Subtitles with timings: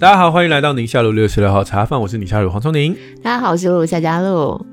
[0.00, 2.96] 大家好，欢迎来到宁夏路六十六号茶饭，我是宁夏路黄聪宁。
[3.20, 4.64] 大家好，我是露露夏佳璐。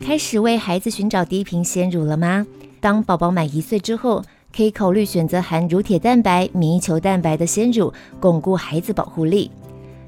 [0.00, 2.44] 开始为孩子寻找第一瓶鲜乳了吗？
[2.80, 9.48] 当宝宝满一岁之后，可以考虑选择含乳铁蛋白、免疫球蛋白的鲜乳，巩固孩子保护力。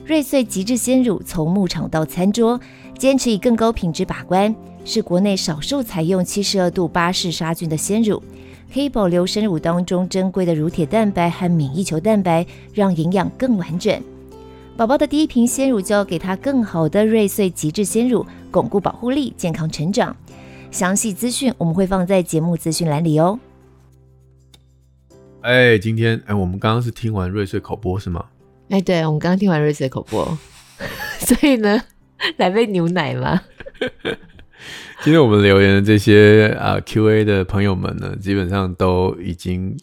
[0.05, 2.61] 瑞穗极致鲜乳从牧场到餐桌，
[2.99, 4.53] 坚持以更高品质把关，
[4.85, 8.21] 是国内少数采用七十二度巴氏杀菌的鲜乳。
[8.73, 14.01] 可以保留生乳当中珍贵的乳铁蛋白和免疫球蛋白，让营养更完整。
[14.77, 20.17] 宝宝的第一瓶鲜乳就要给他更好的瑞穗极致鲜乳，巩固保护力，健康成长。
[20.71, 23.41] 详细资讯我们会放在节目资讯栏里哦。
[25.41, 28.27] 哎，今天哎，我们刚刚是听完瑞穗口播是吗？
[28.69, 30.39] 哎，对，我们刚刚听完瑞穗口播，
[31.19, 31.83] 所以呢，
[32.37, 33.41] 来杯牛奶吗？
[35.05, 39.79] 今天我们留言的这些啊 Q&A 的朋友们呢，基本上都已经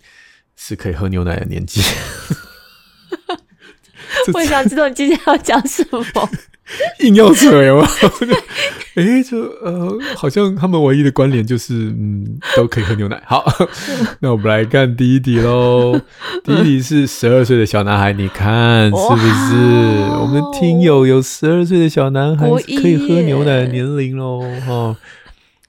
[0.57, 1.81] 是可以喝牛奶的年纪。
[4.33, 6.03] 我也想知道你今天要讲什么。
[7.01, 7.87] 硬要扯吗？
[8.95, 13.21] 哎，就呃，好像他们唯一的关联就是，嗯，都可以喝牛奶。
[13.27, 13.45] 好，
[14.21, 16.01] 那我们来看第一题喽。
[16.43, 19.55] 第一题是十二岁的小男孩，你看是不是？
[20.19, 24.95] 我们听友有十二岁的小男孩可以喝牛奶的年龄喽，哈。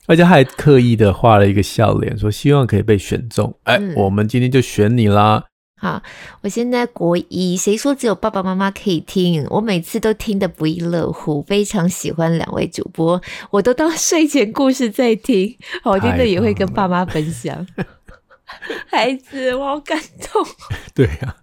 [0.07, 3.55] 而且他还刻意的画了一个笑脸，说希望可以被选中。
[3.65, 5.45] 哎，我们今天就选你啦。
[5.79, 6.03] 好，
[6.41, 9.47] 我现在国一，谁说只有爸爸妈妈可以听？
[9.51, 17.67] 我每次都听得不亦乐乎，非常喜欢两位主播，我都当睡前故事在听，好听的也会跟爸妈分享。
[18.91, 20.47] 孩子，我好感动。
[20.95, 21.37] 对呀、啊，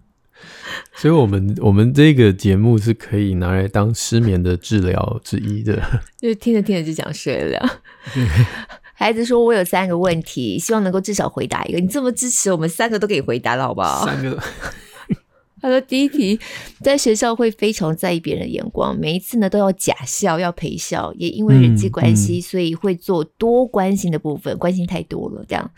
[0.96, 5.80] 所以我们我们这个节目是可以拿来当失眠的治疗之一的，
[6.18, 7.82] 就听着听着就想睡了。
[8.94, 11.78] 孩子说：“我有三个问题，希望能够至少回答一个。
[11.80, 14.40] 你这么支持我们，三个都可以回答了，好不好？”三个。
[15.64, 16.38] 他说：“第一题，
[16.82, 25.70] 在学校会非常在意别人的眼光，每一次呢都要假笑，要陪笑，也因为人际关系，所以会做多关心的部分，关心太多了这样。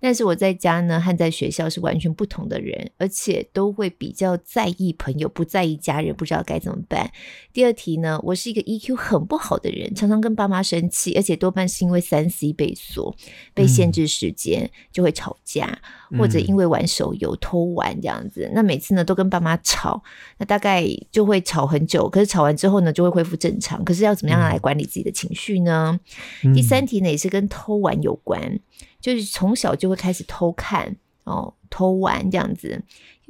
[0.00, 7.10] 但是我在家呢和在学校是完全不同的人，而且都会比较在意朋友，不在意家人，不知道该怎么办。
[7.52, 13.14] 第二题呢，我是一个 EQ 很不好的人，常常跟爸妈生气，而且多半是因为三 C 被锁、
[13.52, 15.78] 被限制时间，就会吵架。”
[16.16, 20.02] 或者因为玩手游偷玩这样子，那每次呢都跟爸妈吵，
[20.38, 22.08] 那大概就会吵很久。
[22.08, 23.84] 可是吵完之后呢，就会恢复正常。
[23.84, 25.98] 可是要怎么样来管理自己的情绪呢？
[26.44, 28.58] 嗯、第三题呢也是跟偷玩有关，
[29.00, 32.82] 就是从小就会开始偷看哦，偷玩这样子。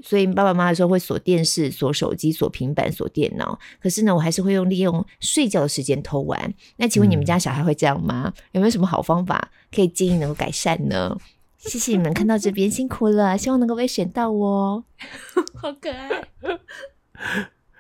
[0.03, 3.59] 所以爸爸妈妈说会锁电视、锁手机、锁平板、锁电脑。
[3.81, 6.53] 可是呢，我还是会用利用睡觉的时间偷玩。
[6.77, 8.31] 那请问你们家小孩会这样吗？
[8.53, 11.17] 有没有什么好方法可以建议能够改善呢？
[11.59, 14.85] 谢谢你们看到这边辛苦了， 希望能够被选到哦，
[15.55, 16.23] 好可爱。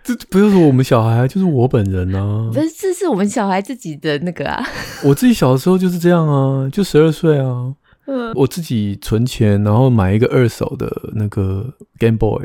[0.03, 2.49] 这不就是我们小孩，就是我本人啊。
[2.53, 4.65] 不是，这是我们小孩自己的那个啊。
[5.05, 7.75] 我自己小的时候就是这样啊，就十二岁啊。
[8.07, 12.45] 嗯，我自己存钱，然后买一个二手的那个 Game Boy。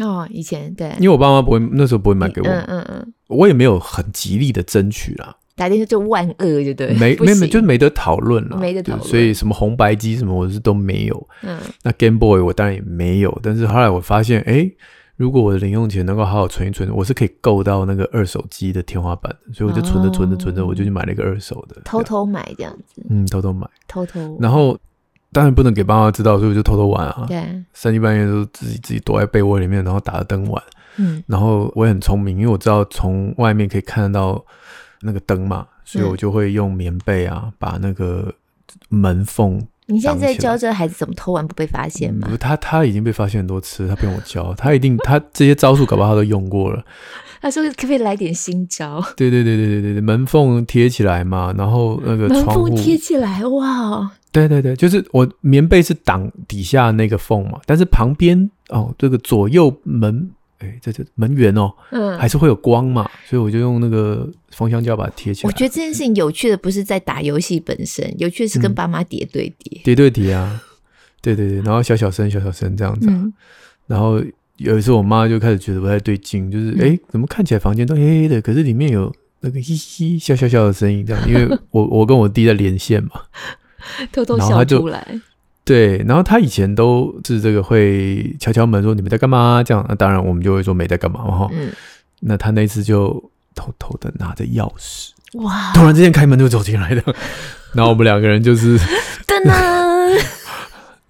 [0.00, 2.48] 哦，以前对，因为我爸妈不会，那时候不会买给我。
[2.48, 5.36] 嗯嗯嗯，我也没有很极力的争取啦。
[5.60, 9.06] 打电话就万恶，就对，没没没，就是没得讨论了，没得讨论。
[9.06, 11.28] 所以什么红白机什么，我是都没有。
[11.42, 13.38] 嗯，那 Game Boy 我当然也没有。
[13.42, 14.76] 但是后来我发现，哎、欸，
[15.18, 19.30] 如果我的零用钱能够好好存一存，我是可以够到那个二手机的天花板。
[19.52, 23.04] 所以我就存着存着存着，我就去买了一个二手的，偷偷买这样子。
[23.10, 24.38] 嗯，偷偷买，偷偷。
[24.40, 24.78] 然后
[25.30, 27.26] 当然不能给爸妈知道，所以我就偷偷玩啊。
[27.28, 27.44] 对，
[27.74, 30.62] 三更半夜都自己自己躲在被窝里面，然后打着灯玩。
[30.96, 34.42] 嗯，然后我也很聪明，因为我知道从外面可以看得到
[35.00, 35.66] 那个灯嘛。
[35.84, 38.32] 所以我就会用棉被啊，把那个
[38.88, 39.60] 门缝。
[39.86, 42.28] 你现在在教这个孩子怎么偷玩不被发现吗？
[42.30, 46.84] 嗯、他他已经被发现很多次，他不用我教，他一定他这些招数搞不好他都用过了。
[47.42, 49.02] 他说可不可以来点新招？
[49.16, 54.12] 对对对对对对对，门缝贴起来嘛，然后那个窗户门缝贴起来，哇！
[54.30, 60.30] 对对对，就是我棉被是挡底下那个缝嘛，但是旁边哦，这个左右门。
[60.60, 65.48] 哎，这这门缘哦，嗯，还是会有光嘛，所以我就用那个封箱胶把它贴起来。
[65.48, 70.62] 我觉得这件事情有趣的不是在打游戏本身，有趣的是跟爸妈叠对叠，叠对叠啊，
[71.22, 73.32] 对对对，然后小小声小小声这样子，嗯，
[73.86, 74.22] 然后
[74.58, 79.10] 有一次我妈就开始觉得不太对劲，就是哎，怎么看起来房间都黑黑的，可是里面有
[79.40, 83.12] 那个嘻嘻笑笑笑的声音，这样，因为我我跟我弟在连线嘛，
[84.12, 85.20] 偷偷笑出来。
[85.64, 89.62] 对，然后他以前都是这个会敲敲门说，你们在干嘛？
[89.62, 91.48] 这样，那当然我们就会说没在干嘛哈。
[91.52, 91.70] 嗯，
[92.20, 95.72] 那他那次就偷偷的拿着钥匙，哇！
[95.72, 97.02] 突然之间开门就走进来的，
[97.74, 98.78] 然后我们两个人就是，
[99.28, 100.24] 噔噔，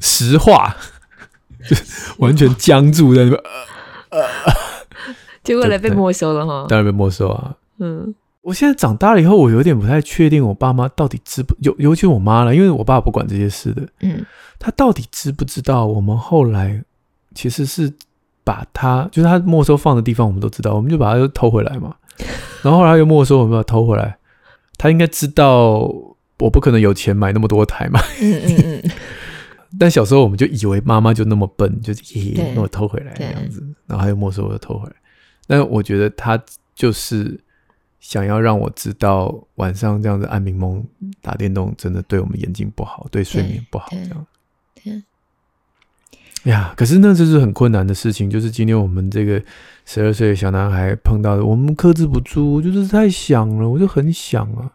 [0.00, 0.76] 实话
[1.67, 1.76] 就
[2.19, 3.43] 完全僵住在那边。
[4.11, 4.20] 呃，
[5.43, 6.67] 结果来被没收了哈。
[6.69, 7.55] 当然被没收啊。
[7.79, 13.87] 嗯，我现在长大了以后，我有点不太确定我爸妈到底知不，尤尤其我妈了，因为我爸不管这些事的。
[14.00, 14.25] 嗯，
[14.58, 16.82] 他到底知不知道我们后来
[17.34, 17.92] 其实是
[18.42, 21.94] 把他，就是他没收放的地方，我们都知道，我们就把他又偷回来嘛。
[22.62, 24.16] 然后后来又没收，我们把他偷回来。
[24.78, 25.81] 他应该知道
[26.38, 28.00] 我不可能有钱买那么多台嘛。
[28.22, 28.90] 嗯嗯嗯。
[29.78, 34.96] 但小时候我们就以为妈妈就那么笨，就是嘿嘿，那我偷回来这样子，然后还有没收我又偷回来。
[35.46, 36.43] 但我觉得他
[36.75, 37.38] 就是
[38.00, 40.85] 想要让我知道晚上这样子暗迷蒙
[41.23, 44.26] 打电动真的对我们眼睛不好，对睡眠不好这样。
[44.82, 45.02] 对。
[46.44, 49.43] 呀，可是那这是很困难的事情，就是今天我们这个
[49.85, 54.73] 十二岁的小男孩碰到的，我们克制不住，就是太想了，我就很想啊。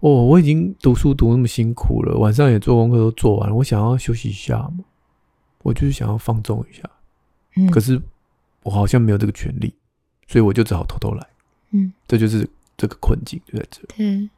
[0.00, 4.84] 哦，我已经读书读那么辛苦了，晚上也做功课都做完了，我想要休息一下嘛，
[5.62, 6.82] 我就是想要放纵一下，
[7.56, 8.00] 嗯，可是
[8.62, 9.74] 我好像没有这个权利，
[10.26, 11.26] 所以我就只好偷偷来，
[11.74, 13.88] 嗯，这就是这个困境就在这里。
[13.98, 14.30] 嗯，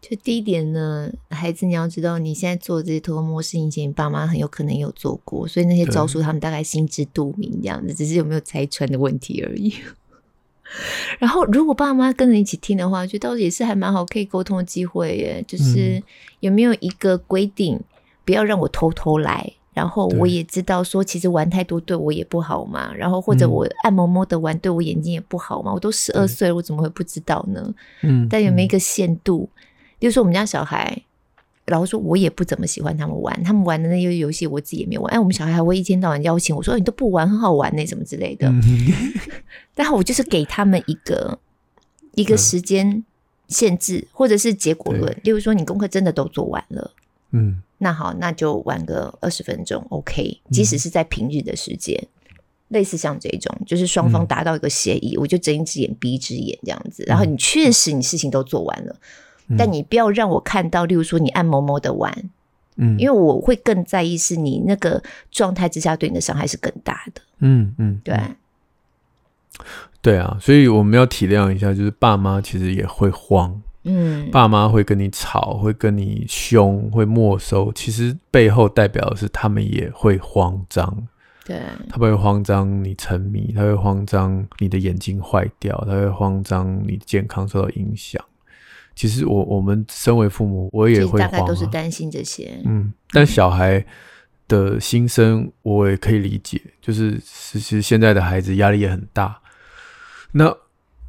[0.00, 9.74] 就第一点呢，孩子你要知道，你现在做这些偷偷摸事情，以前你爸妈很有可能有做过，所以那些招数他们大概心知肚明，这样子，只是有没有拆穿的问题而已。
[11.18, 15.44] 然后，如果爸妈跟着一起听的话，觉得倒也是还蛮好，可以沟通的机会耶。
[15.46, 16.02] 就是
[16.40, 17.78] 有没有一个规定，
[18.24, 19.52] 不要让我偷偷来。
[19.72, 22.94] 然后我也知道说，其实玩太多对我也不好嘛。
[22.94, 25.72] 然后或者我按摩摸的玩，对我眼睛也不好嘛。
[25.72, 27.74] 我都十二岁了，我怎么会不知道呢？
[28.02, 28.26] 嗯。
[28.28, 29.48] 但有没有一个限度？
[29.98, 31.02] 比如说我们家小孩。
[31.64, 35.14] 然后说，我也不怎么喜欢他们玩，他们玩的那些游戏，我自己也没玩。
[35.14, 38.52] 哎，我们小孩还会一天到晚邀请我说，你都不玩，很好玩那什么之类的。
[39.76, 41.38] 然后我就是给他们一个
[42.16, 43.04] 一个时间
[43.46, 45.16] 限制，或者是结果论。
[45.22, 46.90] 例如说，你功课真的都做完了，
[47.30, 50.40] 嗯，那好，那就玩个二十分钟，OK。
[50.50, 52.00] 即使是在平日的时间，
[52.68, 57.02] 类似像这种，就是双方达到一个协议，我就睁一只眼闭一只眼这样子。
[57.08, 58.96] 然后你确实你事情都做完了。
[59.58, 62.30] 但你不要让我看到，例如说你暗摸摸的玩，
[62.76, 68.16] 嗯，因为我会更在意是你那个状态之下对你的伤害是更大的，嗯嗯，对，
[70.00, 81.08] 对啊，所以我们要体谅一下，就是爸妈其实也会慌，嗯，爸妈会跟你吵，会跟你凶，会没收，其实背后代表的是他们也会慌张，
[81.44, 88.24] 对，他会慌张你沉迷，他会慌张你的眼睛坏掉，他会慌张你健康受到影响。
[88.94, 92.60] 其实我我们身为父母，我也会慌、啊、大概都是担心这些。
[92.64, 93.84] 嗯，但小孩
[94.46, 99.40] 的心声我也可以理解，就是其实现在的孩子压力也很大。
[100.30, 100.54] 那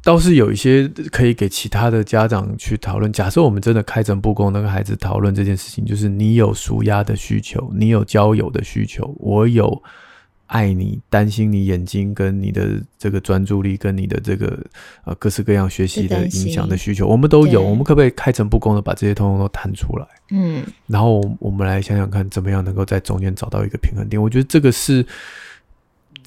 [0.04, 3.12] 倒是有一些可以给其他的家长去讨论。
[3.12, 9.82] 假设我们真的开诚布公，那个孩子讨论这件事情，就是你有纾压的需求，你有交友的需求，我有。
[10.46, 14.62] 爱你，担心你眼睛跟你的这个专注力，跟你的这个
[15.04, 17.62] 呃各式各样学习的影响的需求，我们都有。
[17.62, 20.06] 我们可不可以开诚布公的把这些通通都谈出来？
[20.30, 24.22] 嗯，然后我们来想想看，怎么样能够在中间找到一个平衡点？
[24.22, 25.04] 我觉得这个是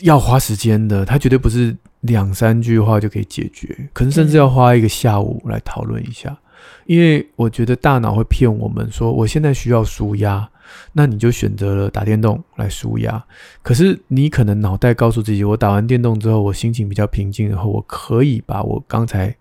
[0.02, 6.38] 要花时间的，它绝对不是两三句话就可以解决，可能甚至要花一个下午来讨论一下。
[6.86, 10.50] 因为我觉得大脑会骗我们说，我现在需要舒压。
[10.92, 13.24] 那你就选择了打电动来舒压，
[13.64, 19.34] 可是你可能脑袋告诉自己，我打完电动之后，我心情比较平静，然后我可以把我刚才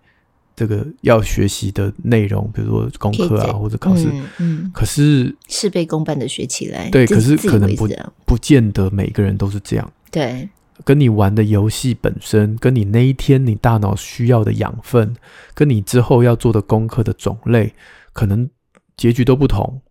[0.55, 7.89] 这个要学习的内容，比如说功课啊或者考试，嗯，嗯，可是事倍功半的学起来，对，可是可能不
[8.25, 10.49] 不见得每个人都是这样，对，
[10.83, 15.15] 跟你玩的游戏本身，跟你那一天你大脑需要的养分，
[15.53, 17.73] 跟你之后要做的功课的种类，
[18.13, 18.49] 可能
[18.95, 19.81] 结局都不同。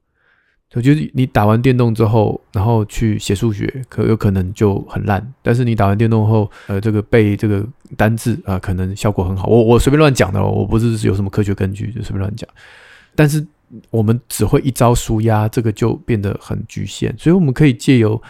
[0.75, 5.33] 我觉得你打完电动之后，然后去写数学，可有可能就很烂。
[5.41, 9.47] 但是你打完电动后，呃，这个背这个单字啊、可能效果很好。
[9.47, 12.47] 我我随便乱讲的，我不是有什么科学根据，就随便乱讲。
[13.15, 13.47] 但是
[13.91, 17.15] 我们只会一招纾压，这个就变得很局限。
[17.17, 18.21] 所以我们可以借由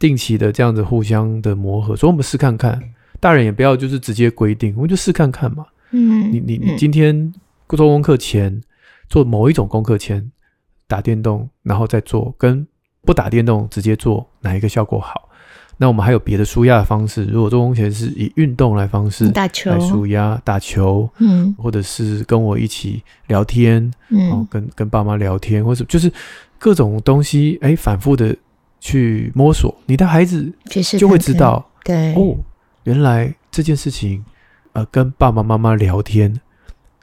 [0.00, 2.82] 定期的这样子互相的磨合，所以我们试看看。
[3.20, 5.64] 大人也不要就是直接规定，我们就试看看嘛。
[5.92, 7.32] 嗯，你你你今天
[7.68, 8.60] 做功课前，
[9.08, 10.32] 做某一种功课前。
[10.88, 12.66] 打电动，然后再做，跟
[13.02, 15.28] 不打电动直接做，哪一个效果好？
[15.76, 17.24] 那我们还有别的舒压的方式。
[17.26, 26.12] 如果做功课前是以运动来方式打球来舒压，打球，嗯，或者是跟我一起聊天，嗯，跟跟爸妈聊天，或者就是
[26.58, 28.36] 各种东西，哎，反复的
[28.80, 30.52] 去摸索，你的孩子
[30.98, 32.12] 就会知道，对。
[32.14, 32.36] 哦，
[32.82, 34.24] 原来这件事情，
[34.72, 36.40] 呃，跟爸爸妈妈聊天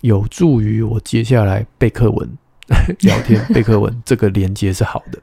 [0.01, 2.29] 有助于我接下来背课文。
[2.99, 5.17] 聊天背课文， 这个连接是好的，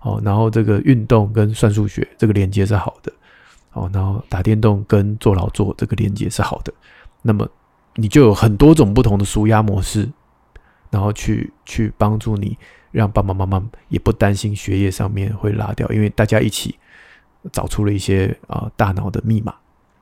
[0.00, 3.12] 哦，然后这个运动跟算数学这个连接是好的，
[3.74, 6.72] 哦，然后打电动跟做劳作这个连接是好的，
[7.20, 7.46] 那么
[7.96, 10.08] 你就有很多种不同的舒压模式，
[10.90, 12.56] 然后去去帮助你，
[12.90, 16.76] 让爸爸妈妈也不担心学业上面会拉掉，因为大家一起
[17.52, 19.54] 找出了一些啊、呃、大脑的密码，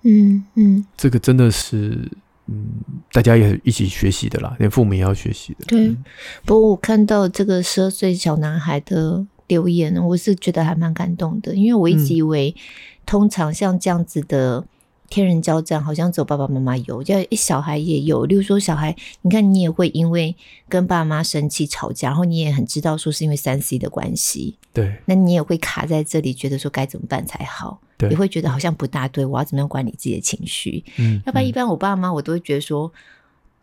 [0.03, 2.11] 嗯嗯，这个真的是。
[2.49, 2.65] 嗯，
[3.11, 5.67] 大家也一起学习的啦，连父母也要学习的。
[5.67, 6.05] 对，嗯、
[6.45, 12.63] 不过我看到这个十二岁小男孩的留言，我是觉得还蛮感动的，因为我一直以为，嗯、
[13.05, 14.65] 通常像这样子的。
[15.09, 18.25] 天人交战，好像只有爸爸妈妈有，就一小孩也有。
[18.25, 20.35] 例如说，小孩，你看你也会因为
[20.69, 30.85] 跟爸妈生气吵架，然后你也很知道说是因为三 C 的关系，对，那你也会卡在这里，觉得说该怎么办才好，对，也会觉得好像不大对，我要怎么样管理自己的情绪？
[30.99, 32.93] 嗯，要不然一般我爸妈我都会觉得说，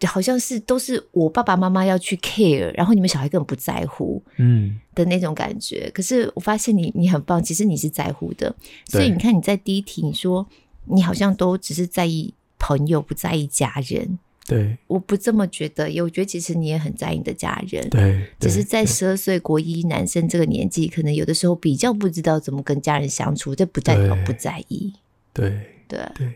[0.06, 5.86] 好像是都是我爸爸妈妈要去 care，然后你们小孩根本不在乎，嗯的那种感觉。
[5.88, 8.56] 嗯、可是我发现你你很棒，其实你是在乎的，
[8.88, 10.48] 所以你看你在第一题你说。
[10.86, 14.20] 你好像都只是在意朋友，不在意家人。
[14.46, 15.86] 对，我不这么觉得。
[16.02, 17.90] 我觉得其实你也很在意你的家人。
[17.90, 23.56] 对，只是在十二岁国一男生这个年纪，可能有的时候比较不知道怎么跟家人相处。
[23.56, 24.94] 这不代表不在意。
[25.32, 25.50] 对
[25.88, 26.34] 对对，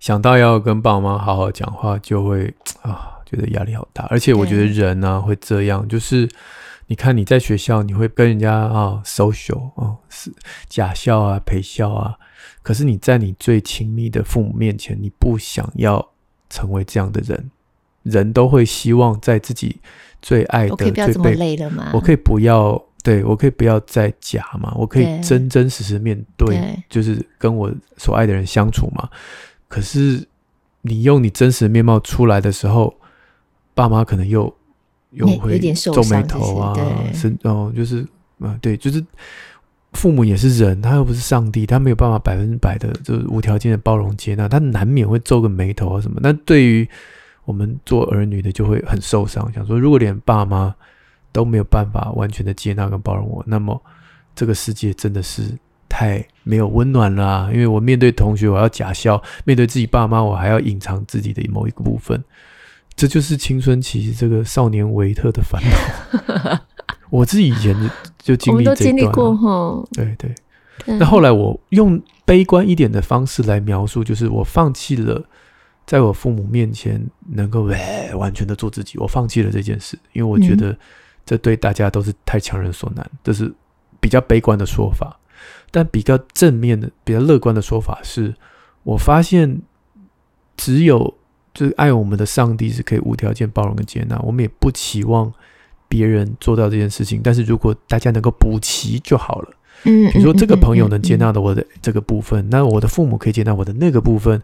[0.00, 2.52] 想到要跟爸妈好好讲话，就会
[2.82, 4.04] 啊，觉得压力好大。
[4.10, 6.28] 而且我觉得人呢、啊、会这样，就是
[6.88, 10.32] 你看你在学校，你会跟人家啊 social 啊，是
[10.68, 12.16] 假笑啊，陪笑啊。
[12.62, 16.12] 可是你在你最亲密的父母面前，你不想要
[16.48, 17.50] 成为这样的人。
[18.02, 19.80] 人都会希望在自己
[20.22, 21.90] 最爱的、我可以不要这么累了吗？
[21.92, 24.72] 我可以不要，对，我可以不要再假嘛？
[24.76, 29.10] 我可以真真实实面对，就是跟我所爱的人相处嘛。
[29.66, 30.24] 可是
[30.82, 32.94] 你用你真实的面貌出来的时候，
[33.74, 34.56] 爸妈可能又
[35.16, 36.74] 又会皱眉头啊，
[37.12, 38.06] 是哦，就是
[38.38, 39.04] 啊，对，就是。
[39.92, 46.20] 父母也是人，他又不是上帝，他没有办法百分之百的，就是无条件的包容接纳，他难免会皱个眉头啊什么。
[46.22, 46.86] 那对于
[47.46, 50.74] 我们做儿女的，就会很受伤，想说如果连爸妈
[51.32, 53.80] 都没有办法完全的接纳跟包容我，那么
[54.34, 55.50] 这个世界真的是
[55.88, 57.50] 太没有温暖啦啊。
[57.50, 62.22] 因为我面对同学，我要假笑；面对自己爸妈，我还要隐藏自己的某一个部分。
[62.96, 66.58] 这就是青春期这个少年维特的烦恼。
[67.10, 67.74] 我自己以前
[68.18, 69.84] 就经历这段，我们都经历过哈。
[69.92, 70.34] 对对，
[70.84, 75.22] 对，那后来我用悲观一点的方式来描述，就是我放弃了
[75.86, 77.68] 在我父母面前能够
[78.14, 80.76] 完全的做自己，我放弃了这件事，因为我觉得
[81.24, 83.54] 这对大家都是太强人所难，这是
[84.00, 85.16] 比较悲观的说法。
[85.70, 88.34] 但比较正面的、比较乐观的说法是，
[88.82, 89.60] 我发现
[90.56, 91.14] 只有
[91.56, 95.32] 就是爱我们的上帝是可以无条件包容跟接纳，我们也不期望。
[95.88, 99.50] 别人做到这件事情，但是如果大家能够补齐就好了。
[99.84, 104.42] 嗯，比如说这个朋友能接纳的我的这个部分，那我的父母可以接纳我的那个部分，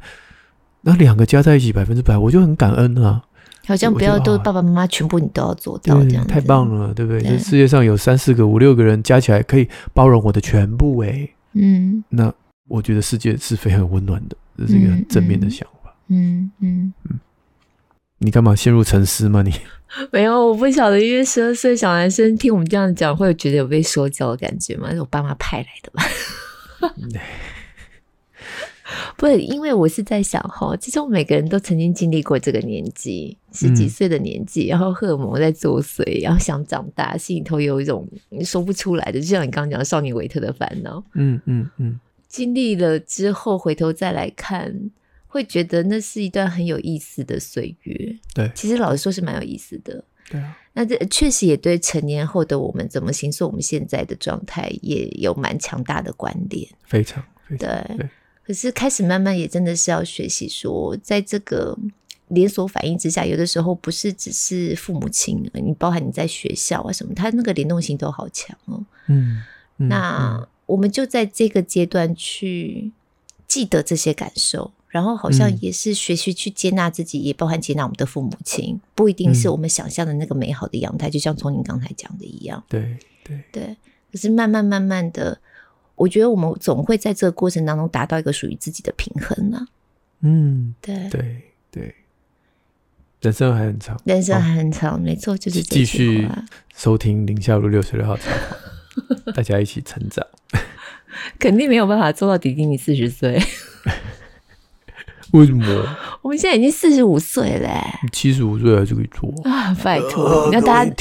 [0.82, 3.20] 那两个加在一起百分之百，我就很感恩啊。
[3.66, 7.20] 好像不要都爸爸妈妈全部你都要做到这样，太棒了，对不对？
[7.22, 12.32] 这世界上有三四个、五六个人加起来可以包容我的全部，哎，嗯，那
[12.68, 15.71] 我觉得世界是非常温暖的，这是一个很正面的想法。
[16.12, 17.18] 嗯嗯嗯，
[18.18, 19.40] 你干嘛陷入沉思吗？
[19.42, 19.52] 你？
[20.12, 24.90] 没有，我不晓得，因为十二岁小男生听我们这样讲，会有觉得有被说教的感觉吗？
[24.92, 26.02] 是我爸妈派来的吧？
[29.16, 38.06] 不是，因为我是在想哈，其实我们每个人都曾经经历过这个年纪，十几岁的年纪，嗯、然后荷尔蒙在作祟，然后想长大，心里头有一种
[38.44, 41.02] 说不出来的，就像你刚刚讲的少女维特的烦恼。
[41.14, 44.90] 嗯嗯嗯，经历了之后，回头再来看。
[45.32, 50.58] 会觉得那是一段很有意思的岁月，对，其实老实说是蛮有意思的，对啊。
[50.74, 58.10] 那这确实也对成年后的我们怎么形塑我们现在的状态也有蛮强大的关联，非常，非常对，对。
[58.44, 61.74] 可是开始慢慢也真的是要学习说，在这个
[62.28, 68.84] 连锁反应之下，有的时候不是只是父母亲，你包含你在学校啊什么，他那个联动性都好强哦。
[69.06, 69.42] 嗯，
[69.78, 72.92] 嗯，那我们就在这个阶段去
[73.48, 74.70] 记得这些感受。
[74.92, 81.08] 然后好像也是学习去接纳自己，嗯、也包含接纳我们的父母亲，不一定是我们想象的那个美好的样态。
[81.08, 83.76] 嗯、就像从您刚才讲的一样，对对对。
[84.12, 85.40] 可是慢慢慢慢的，
[85.94, 89.66] 我觉得我们总会在这个过程当中达到一个属于自己的平衡呢。
[90.20, 91.94] 嗯，对对对。
[93.22, 96.28] 人生还很长，人生还很长，哦、没错，就是继续
[96.76, 98.30] 收听林夏路六十六号茶
[99.32, 100.26] 大家一起成长。
[101.38, 103.40] 肯定没有办法做到迪迪你四十岁。
[105.32, 105.64] 为什么？
[106.22, 109.76] 我们现在已经四十五岁了，七十五岁还是可以做啊！
[109.82, 110.92] 拜托，那大家，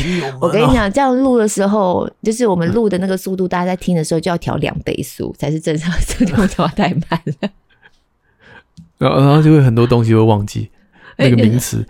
[0.41, 7.49] 我跟你讲，这样录的时候，就是我们录的那个速度，大家在听的时候就要调两倍速才是正常，速度调太慢了。
[8.97, 10.69] 然后，然后就会很多东西会忘记
[11.17, 11.85] 那个名词。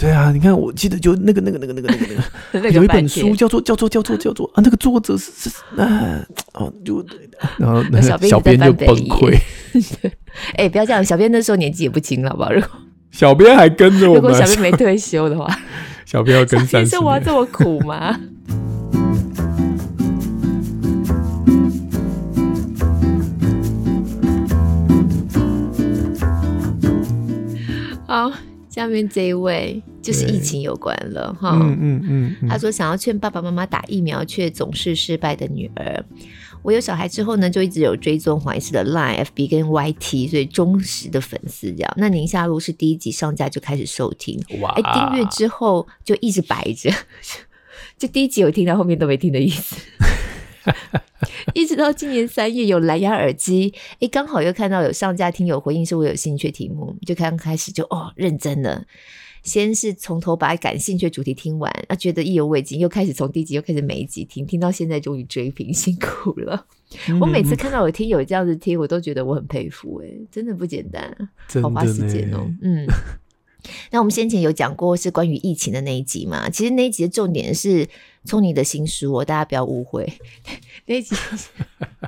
[0.00, 7.04] 对啊，你看，我记得就那个那个那个那个那个 那个有一本书叫做叫做叫做叫做啊，那个作者是是啊哦就
[7.58, 9.38] 然后那小编就崩溃。
[10.56, 12.50] 哎，不要这样，小编那时候年纪也不轻了，好不好？
[12.50, 12.70] 如果
[13.10, 15.46] 小编还跟着我们，如果小编没退休的话，
[16.06, 18.18] 小编要跟三十年，生活这么苦吗？
[28.06, 28.32] 好。
[28.70, 36.04] 下面这一位就是疫情有关了哈，嗯嗯嗯，嗯，他说想要劝爸爸妈妈打疫苗，却总是失败的女儿。
[36.62, 41.94] 我有小孩之后呢，就一直有追踪黄医师的 Line、FB 跟 YT，所以忠实的粉丝这样。
[41.96, 46.90] 那宁夏路是第一集上架就开始收听，哇，哎，订阅之后就一直摆着，
[47.96, 49.76] 就第一集有听到后面都没听的意思。
[51.54, 58.84] 一直到今年三月有蓝牙耳机，哎，刚好又看到有上架听友回应是我有兴趣的题目，就刚开始就哦认真了，
[59.42, 66.66] 先是从头把感兴趣的主题听完，啊觉得意犹未尽，又开始从第一集又开始每一集听，听到现在终于追平，辛苦了。
[67.08, 71.16] 嗯、我每次看到有听友这样子听，我都觉得我很佩服，哎，真的不简单，
[71.62, 72.86] 好花时间哦，嗯。
[73.90, 76.48] 那我们先前有讲过是关于疫情的那一集嘛？
[76.48, 77.86] 其实那一集的重点是
[78.24, 80.10] 聪尼的新书哦，大家不要误会。
[80.86, 81.14] 那一集，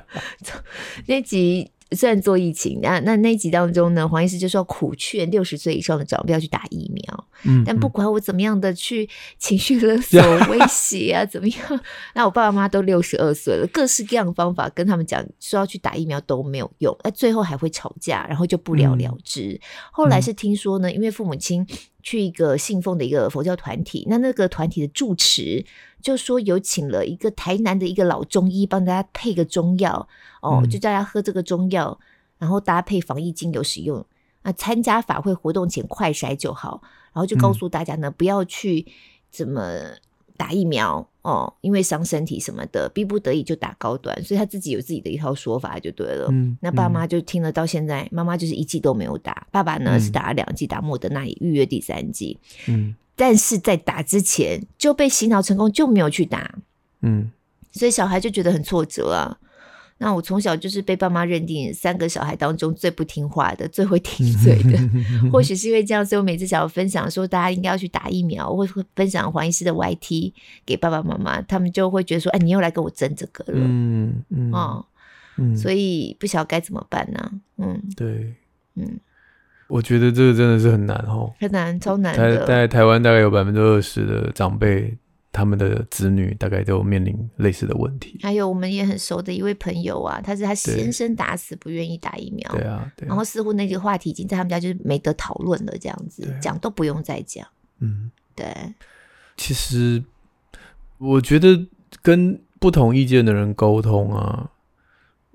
[1.05, 1.69] 那一集。
[1.93, 7.27] 虽然做疫情，那那那一集当中呢，黄医师就说苦劝六十岁以上的长辈要去打疫苗。
[7.43, 11.57] 嗯，但不管我怎么样的去情绪勒索、威胁啊， 怎么样，
[12.15, 19.49] 那我爸爸妈妈都六十二岁了，各式各样的方法跟他们讲说要去打疫苗都没有用，那最后还会吵架，然后就不了了之。
[19.51, 19.59] 嗯、
[19.91, 21.67] 后来是听说呢，因为父母亲
[22.03, 25.65] 去一个信奉的一个佛教团体，那那个团体的住持
[26.01, 30.07] 就说有请了一个台南的一个老中医帮大家配个中药。
[30.41, 31.97] 哦，就叫他喝这个中药，
[32.37, 34.05] 然后搭配防疫精油使用。
[34.43, 36.81] 那参加法会活动前快筛就好，
[37.13, 38.85] 然后就告诉大家呢，不要去
[39.31, 39.61] 怎么
[40.35, 44.15] 打疫苗哦，因为伤身体什么的，逼不得已就打高端。
[44.23, 46.27] 所以他自己有自己的一套说法就对了。
[46.31, 52.37] 嗯，那爸妈就听了到现在，妈妈就是一剂都没有打，爸爸呢是打了两剂，打莫德纳也预约第三剂。
[52.67, 56.55] 嗯，但是在打之前就被洗脑成功，就没有去打。
[57.01, 57.31] 嗯，
[57.71, 59.37] 所以小孩就觉得很挫折啊。
[59.97, 64.77] 那我从小就是被爸妈认定三个小孩当中最不听话的，最会顶嘴的。
[65.31, 70.33] 或许是因为这样，所以我每次想要分享说大家应该要去打疫苗，或会分享黄医师的 YT
[70.65, 73.59] 给爸爸妈妈，他们就会觉得说：“哎，你又来跟我争这个了。
[73.59, 74.85] 嗯”嗯哦
[75.37, 77.31] 嗯，所以不晓得该怎么办呢、啊？
[77.57, 78.33] 嗯，对，
[78.75, 78.99] 嗯，
[79.67, 82.45] 我觉得这个真的是很难哦，很难，超难的。
[82.45, 84.95] 在台湾大概有百分之二十的长辈。
[85.33, 88.19] 他们的子女大概都面临类似的问题。
[88.21, 92.47] 还有我们也很熟的一位朋友啊，他是他先生打死不愿意打疫苗。
[92.51, 93.09] 对啊，对啊。
[93.09, 97.45] 然后似乎那个话题已经在他们家就是没得讨论了，这样子讲都不用再讲。
[97.79, 98.45] 嗯，对。
[99.35, 100.03] 其实
[100.99, 101.65] 我觉得
[102.03, 104.51] 跟不同意见的人沟通啊，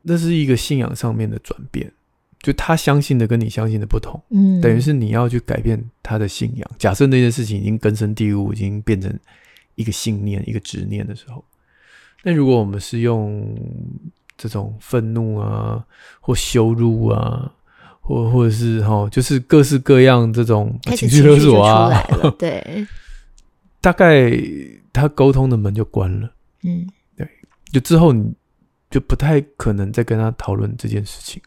[0.02, 1.92] 那是一个信仰上面的转变，
[2.40, 4.22] 就他相信的跟你相信的不同。
[4.30, 6.70] 嗯，等于是你要去改变他的信仰。
[6.78, 9.12] 假设那件事情已经根深蒂固，已经变成。
[9.78, 11.44] 一个信念，一个执念的时候，
[12.24, 13.56] 那如果我们是用
[14.36, 15.86] 这种愤怒啊，
[16.20, 17.50] 或羞辱啊，
[18.00, 22.02] 或或者是哈，就是各式各样这种情绪勒索啊，
[22.36, 22.86] 对，
[23.80, 24.32] 大概
[24.92, 26.28] 他沟通的门就关了。
[26.64, 26.84] 嗯，
[27.16, 27.28] 对，
[27.72, 28.34] 就之后你
[28.90, 31.40] 就不太可能再跟他讨论这件事情。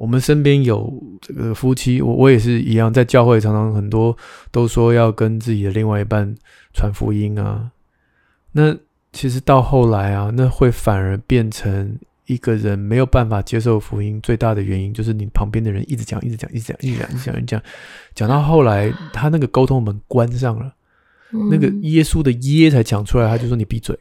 [0.00, 4.16] 我们身边有这个夫妻，我我也是一样，在教会常常很多
[4.50, 6.34] 都说要跟自己的另外一半
[6.72, 7.70] 传福音啊。
[8.52, 8.74] 那
[9.12, 17.62] 其实到后来啊，那会反而变成一个人没有办法接受福音最大的原因，就是你旁边的人一直讲，一直讲，一直讲，一直讲，一直讲，一直讲，
[18.14, 20.72] 讲到后来他那个沟通门关上了，
[21.50, 23.98] 那个耶稣的耶才讲出来，他就说你闭嘴，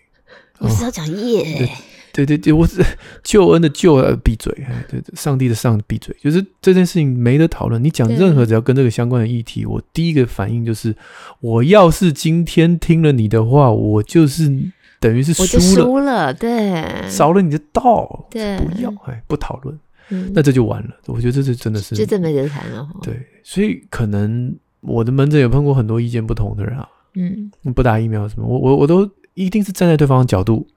[0.59, 1.69] 我是要讲耶。
[2.11, 2.83] 对对对，我是
[3.23, 4.51] 救恩的救，闭嘴！
[4.67, 6.15] 哎，对对，上帝的上，闭嘴！
[6.19, 7.83] 就是这件事情没得讨论。
[7.83, 10.95] 你讲任何只要跟这个相关的议题，我第一个反应就是，
[11.39, 14.51] 我要是今天听了你的话，我就是
[14.99, 20.89] 等于是输了，输了，对，少了你的道，对，不要，哎，不讨论，嗯，那这就完了。
[21.05, 22.87] 我觉得这是真的是，这真没得谈了。
[23.03, 30.67] 对，所以可能我的门诊有碰过很多意见不同的人啊，嗯，不打疫苗什么，我我我都一定是站在对方的角度。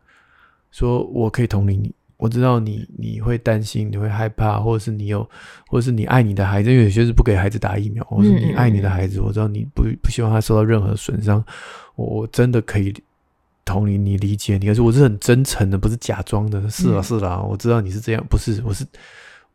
[0.72, 5.22] 说我可以同理你，我知道你你会担心，你会害怕，或者是你有，
[5.68, 11.44] 或者是你爱你的孩子，因为有些是不给孩子打疫苗，或者是你爱你的孩子，我知道你不不希望他受到任何损伤，
[11.94, 12.92] 我我真的可以
[13.64, 16.68] 同理你理解你，可是我是很真诚的，不是假装的。
[16.68, 18.84] 是啊是啦，我知道你是这样，不是我是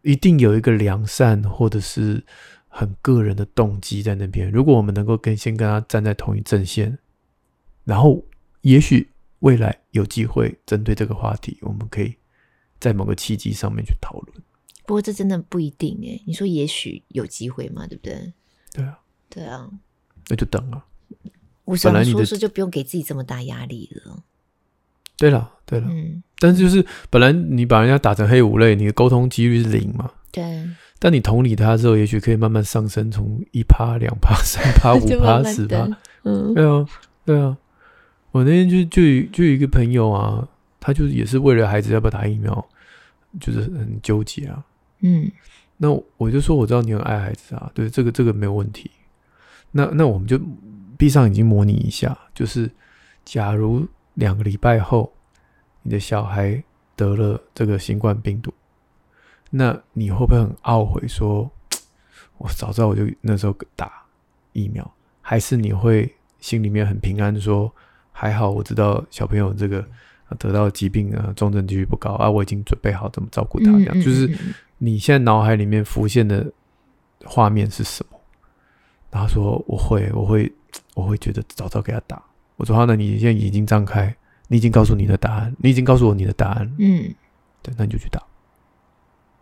[0.04, 2.24] 一定有一个良善或者是
[2.68, 4.52] 很个人的动机在那边。
[4.52, 6.98] 如果我们能够跟先跟他站在同一阵线，
[7.84, 8.24] 然后
[8.62, 12.16] 也许未来有机会针对这个话题，我们可以。
[12.80, 14.38] 在某个契机上面去讨论，
[14.86, 16.22] 不过这真的不一定哎。
[16.28, 17.88] 你说也许有机会嘛？
[17.88, 18.32] 对不对？
[18.72, 19.00] 对啊，
[19.32, 19.68] 对啊，
[20.28, 20.86] 那就等啊。
[21.66, 24.24] 我想说说就不用给自己这么大压力了。
[25.18, 30.12] 对了，对了，嗯，但是就是本来你把人家打成黑五类，你的沟通几率是零嘛？
[30.32, 30.70] 对。
[31.00, 35.90] 但你同理他之后，也许可以慢慢上升，从一趴、两趴、三趴、五趴、 十趴。
[36.26, 36.86] 嗯，对啊，
[37.26, 37.58] 对啊。
[38.32, 40.48] 我那天就就就有一个朋友啊。
[40.80, 42.66] 他就是也是为了孩子要不要打疫苗，
[43.42, 44.64] 就是很纠结啊。
[45.00, 45.30] 嗯，
[45.76, 48.90] 那我就说我知道你很爱孩子啊，对，这个这个没有问题。
[49.72, 50.40] 那那我们就
[50.98, 52.72] 闭上眼睛模拟一下，就是
[53.26, 55.12] 假如两个礼拜后
[55.82, 56.64] 你的小孩
[56.96, 58.54] 得了这个新冠病毒，
[59.50, 61.52] 那你会不会很懊悔说，
[62.38, 64.06] 我早知道我就那时候打
[64.54, 64.90] 疫苗，
[65.22, 67.70] 还是你会心里面很平安说，
[68.18, 69.86] 还好我知道小朋友这个。
[70.40, 73.72] 得到疾病啊，重症几率不高啊，我已经准备好怎么照顾他。
[73.72, 74.30] 这样、嗯、就是
[74.78, 76.46] 你现在脑海里面浮现的
[77.24, 78.20] 画面是什么？
[79.10, 80.52] 然后说我会，我会，
[80.96, 82.22] 我会觉得早早给他打。
[82.58, 84.14] 我说好，那你现在眼睛张开，
[84.50, 86.70] 你已经告诉你的答案，你已经告诉我你的答案。
[86.78, 87.16] 嗯，
[87.64, 88.22] 对，那你就去打。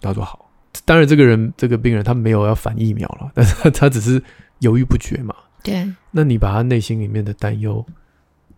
[0.01, 0.47] 他说好。
[0.85, 4.21] 当然，这个人这个病人他没有要反疫苗了，但是他，他只是
[4.59, 5.33] 犹豫不决嘛。
[5.63, 5.91] 对。
[6.11, 7.83] 那你把他内心里面的担忧。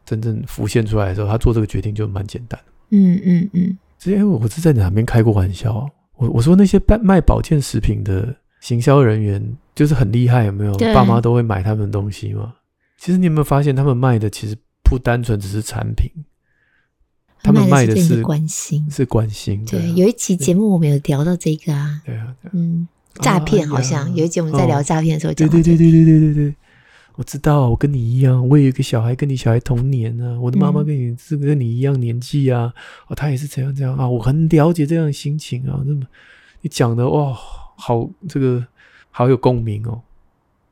[0.08, 2.58] 真正浮现出来的时候，他做这个决定就蛮简单。
[2.92, 3.78] 嗯嗯嗯。
[4.00, 5.86] 之前我是在哪边开过玩笑？
[6.16, 10.74] 我我说那些卖卖保健食品的行销人员就是很厉害，有没有？
[10.94, 12.54] 爸妈都会买他们的东西吗？
[12.98, 16.10] 其实你有没有发现，他们卖的其实不单纯只是产品，
[17.44, 19.66] 他们卖的是关心，是关心。
[19.66, 22.02] 对，有一期节目我们有聊到这个啊。
[22.06, 22.34] 对啊。
[22.54, 25.50] 嗯，诈骗好像有一集我们在聊诈骗的时候讲。
[25.50, 26.56] 对对对对对对对对。
[27.18, 30.40] 我知道，我跟你一样，我也有一个小孩，跟你小孩同年啊。
[30.40, 32.72] 我的妈妈跟你是跟你一样年纪啊，
[33.08, 34.08] 哦，她也是这样这样啊。
[34.08, 35.82] 我很了解这样的心情啊。
[35.84, 36.08] 那么
[36.62, 37.34] 你讲的哇，
[37.76, 38.68] 好这个
[39.10, 40.04] 好有共鸣哦。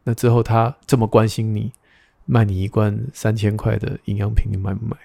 [0.04, 1.72] 那之后他这么关心你，
[2.26, 4.96] 卖你一罐三千块的营养品，你买不买？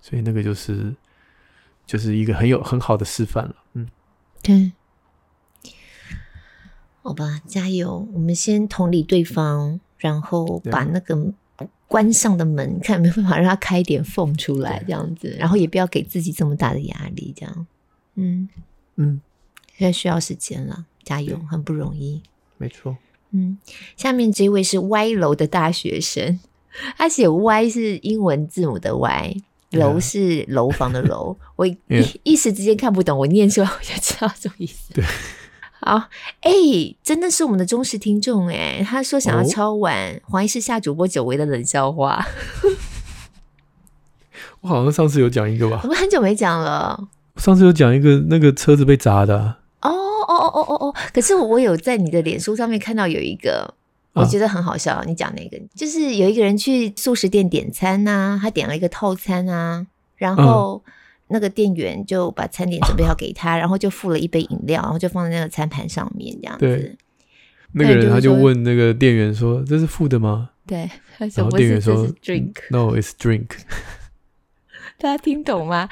[0.00, 0.96] 所以那个就是
[1.84, 3.56] 就是一个很有很好的示范了。
[3.74, 3.86] 嗯，
[4.42, 4.72] 对，
[7.02, 9.80] 好吧，加油，我们先同理对方。
[10.00, 11.16] 然后把那个
[11.86, 15.36] 关上的门，看有没有办法让它开一点缝出来，这样子。
[15.38, 17.66] 然后也不要给自己这么大的压力，这样。
[18.14, 18.48] 嗯
[18.96, 19.20] 嗯，
[19.76, 22.22] 现在需要时间了，加油，很不容易。
[22.56, 22.96] 没错。
[23.30, 23.58] 嗯，
[23.96, 26.40] 下面这位是歪楼的大学生，
[26.96, 29.34] 他写歪是英文字母的歪
[29.70, 31.36] 楼是楼房的楼。
[31.56, 31.76] 我一
[32.24, 34.94] 一时之间看不懂，我念出来我就知道什么意思。
[34.94, 35.04] 对。
[35.82, 35.96] 好，
[36.42, 42.22] 哎、欸，真的是我们的忠实听众哎，他说想要敲碗、哦、黄医师下主播久违的冷笑话。
[44.60, 45.80] 我好像上次有讲一个吧？
[45.84, 47.08] 我们很久没讲了。
[47.36, 49.58] 上次有讲一个那个车子被砸的、啊。
[49.80, 50.94] 哦哦哦哦哦哦！
[51.14, 53.72] 可是我有在你的脸书上面看到有一个，
[54.12, 54.96] 我觉得很好笑。
[54.96, 60.82] 啊、你讲那个，就是有一个人去素食店点餐呐、啊，他点了一个套餐啊，然后。
[60.86, 60.92] 嗯
[61.30, 66.66] 那个店员就把餐点准备好给他，然后就付了一杯饮料，然后就放在那个餐盘上面，这样子。
[66.66, 66.96] 对，
[67.72, 73.46] 那个人他就问那个店员说：“这是付的吗？”对，然后店员说：“Drink，No, it's drink。
[74.98, 75.88] ”大家听懂吗？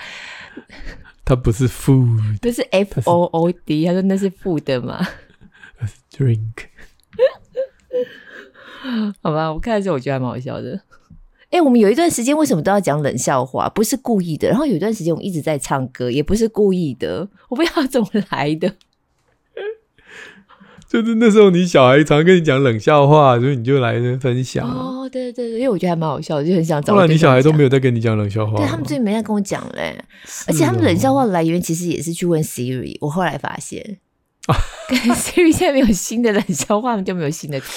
[1.24, 3.84] 他不是 food，不是 F O O D。
[3.86, 5.06] 他说那是付的吗
[6.12, 6.52] ？Drink。
[9.22, 10.80] 好吧，我看的时候我觉得还蛮好笑的。
[11.50, 13.68] 哎、欸，我们有一段时间为什么都要讲冷笑话？
[13.70, 14.48] 不是故意的。
[14.48, 17.28] 然后有一段时间我们一直在唱歌，也不是故意的。
[17.48, 18.74] 我不知道怎么来的。
[20.88, 24.66] 就是那时候你小孩常跟你讲冷笑话，所以你就来分享。
[24.66, 26.94] 哦，对对对，因为我觉得还蛮好笑的，就很想找。
[26.94, 28.56] 后来你小孩都没有再跟你讲冷笑话。
[28.58, 29.96] 对，他们最近没再跟我讲嘞。
[29.98, 30.04] 哦、
[30.48, 32.96] 而且他们冷笑话的来源其实也是去问 Siri。
[33.00, 33.98] 我后来发现，
[34.88, 37.68] 跟 Siri 现在没有新的冷笑话，他们就没有新的梗。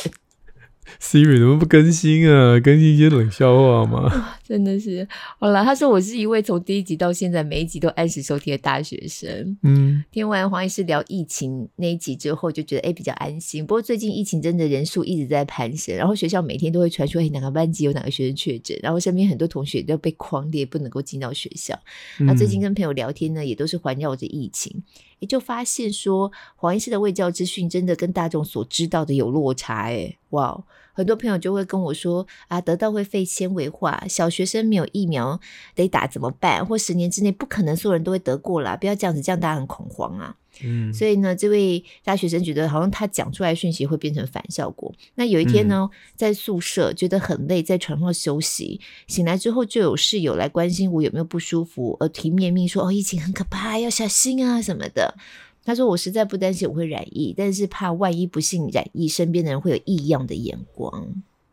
[0.99, 2.59] Siri 怎么不更新啊？
[2.59, 4.37] 更新一些冷笑话吗？
[4.43, 5.07] 真的是，
[5.39, 9.57] 好了，他说我是一位从第一集到现在每一集都按时收听的大学生。
[9.63, 13.65] 嗯，听完黄医师聊疫情那一集之后，就觉得哎、欸、比较安心。
[13.65, 21.77] 不过最近疫情真的人数一直在攀升，然后学校每天都会传出哎哪个班级有哪个学生确诊，然后身边很多同学都被框列不能够进到学校。
[22.19, 24.83] 那、嗯、最近跟朋友聊天呢，也都是环绕着疫情，
[25.21, 29.83] 也就发现说黄医师的卫教资讯真的跟大众所知道的有落差。
[29.83, 30.63] 哎，哇！
[30.93, 35.39] 很多朋友就会跟我说啊，得到会肺纤维化，小学生没有疫苗
[35.73, 36.65] 得打怎么办？
[36.65, 40.35] 或十年之内不可能所有人都会得过啦，不要这样子，这样大家很恐慌啊。
[40.63, 44.93] 嗯，所以呢，这位大学生觉得好像他讲出来讯息会变成反效果。
[45.15, 55.15] 那有一天呢，嗯、在宿舍觉得很累，在床上休息，醒来之后就有室友来关心我有没有不舒服，而提面命说哦，疫情很可怕，要小心啊什么的。
[55.63, 61.07] 他说：“我实在不担心我会染疫，但是怕万一不幸染疫，身边的人会有异样的眼光。”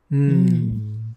[0.08, 1.14] 嗯，嗯，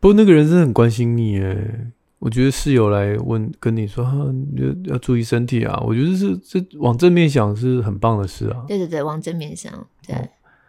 [0.00, 4.16] 不过那个人真的很关心你诶，我觉得室友来问跟你说哈，
[4.56, 5.78] 要要注意身体啊。
[5.86, 8.64] 我觉得是这往正面想是很棒的事啊。
[8.66, 9.72] 对对对，往正面想。
[10.06, 10.16] 对，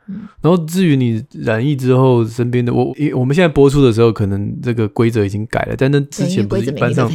[0.07, 0.27] 嗯。
[0.41, 7.09] 然后至于你染疫之后，身边的我，我们现在播出的时候，可能这个规则已经改了，但那之前不是班上。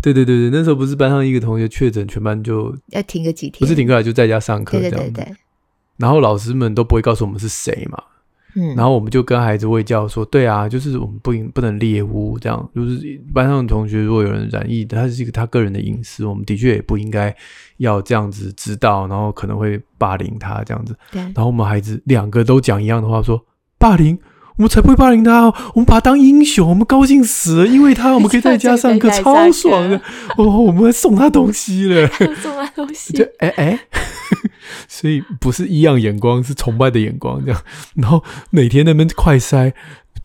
[0.00, 4.98] 对对对对，那时候不是班上一个同学确诊，全班就要停个几天，不是停课来就在家上课这样子。
[4.98, 5.36] 对对对对。
[5.96, 7.98] 然后老师们都不会告诉我们是谁嘛，
[8.56, 17.34] 嗯，然后我们就跟孩子喂教说，对啊，就是我们不不能猎巫这样，就是班上的同学如果有人染疫，他是一个他个人的隐私，我们的确也不应该
[17.78, 20.96] 要这样子知道，然后可能会霸凌他这样子。
[21.10, 21.20] 对。
[21.20, 23.44] 然后我们孩子两个都讲一样的话，说
[23.78, 24.18] 霸凌。
[24.56, 30.00] 我们才不会霸凌他，我们把他当英雄，我们高兴死了，因为他我们可以在家上课，超爽的。
[30.38, 32.06] 哦，我们还送他东西了，
[32.40, 33.14] 送他东西。
[33.18, 33.80] 对，哎哎，
[34.88, 37.62] 所以不是异样眼光，是崇拜的眼光这样。
[37.94, 39.72] 然后每天那边快塞。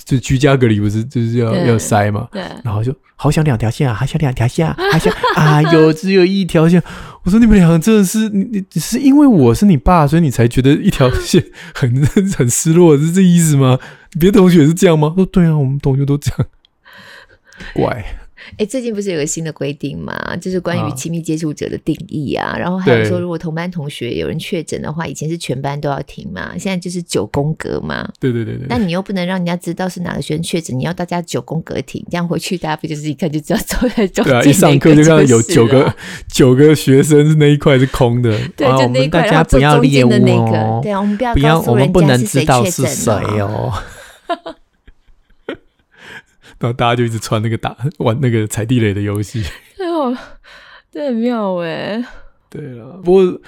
[0.06, 2.26] 就居家隔离不是就是要要塞嘛？
[2.32, 6.82] 对，然后就好想两条线啊， 还想两条线啊，还想啊，有只有一条线。
[7.24, 12.06] 我说你们两个真的是你你是因为我是你爸，所以你才觉得一条线很
[12.38, 13.78] 很失落，是这意思吗？
[14.18, 15.12] 别的同学也是这样吗？
[15.18, 16.48] 说对啊，我们同学都这样，
[17.74, 18.19] 怪。
[18.58, 20.36] 哎，最近不是有个新的规定吗？
[20.42, 22.50] 就是关于亲密接触者的定义啊。
[22.50, 28.10] 啊然后还有说，如果同班同学有人确诊的话，以前是全班都要停嘛，现在就是九宫格嘛。
[28.20, 28.66] 对对对对。
[28.68, 35.94] 但你又不能让人家知道是哪个学生确诊，你要大家九宫格停，这样回去大家不就是一看就知道坐在中间、对啊，一上课就看到有九个
[36.28, 38.36] 九个学生是那一块是空的。
[38.56, 40.82] 对，就那一块，然后中间的那个。
[40.82, 43.72] 对啊，我们不要我们不能知道是谁哦。
[46.60, 49.42] 然后大家就一直穿那个打玩那个踩地雷的游戏，
[49.80, 50.18] 哎呦，
[50.92, 52.06] 这很妙哎。
[52.50, 53.42] 对了，不过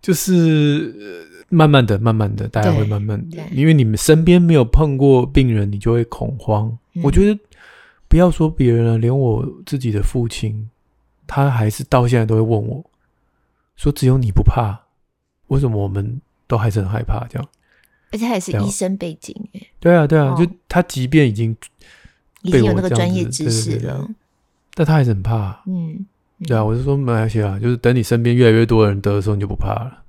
[0.00, 6.66] 就是慢慢的、慢慢的，大家会慢慢的，因为你们身边没有碰过病人，你就会恐慌。
[6.92, 7.36] 嗯、我觉得
[8.06, 10.70] 不要说别人了，连我自己的父亲，
[11.26, 12.84] 他还是到现在都会问我，
[13.74, 14.78] 说只有你不怕，
[15.48, 17.48] 为什么我们都还是很害怕这样？
[18.12, 19.60] 而且他也是医生背景哎。
[19.80, 21.56] 对啊，对啊，就他即便已经。
[22.44, 24.08] 已经有那个专业知识了，
[24.74, 25.62] 但他还是很怕。
[25.66, 26.06] 嗯，
[26.46, 30.02] 对啊，我是说没关系啊，就是等你身边越来越多人得的时候，你就不怕了。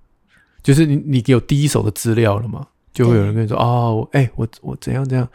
[0.62, 5.28] 就是你你有第一手的资料了嘛，就会有人跟你说哦，哎，我我怎样怎样，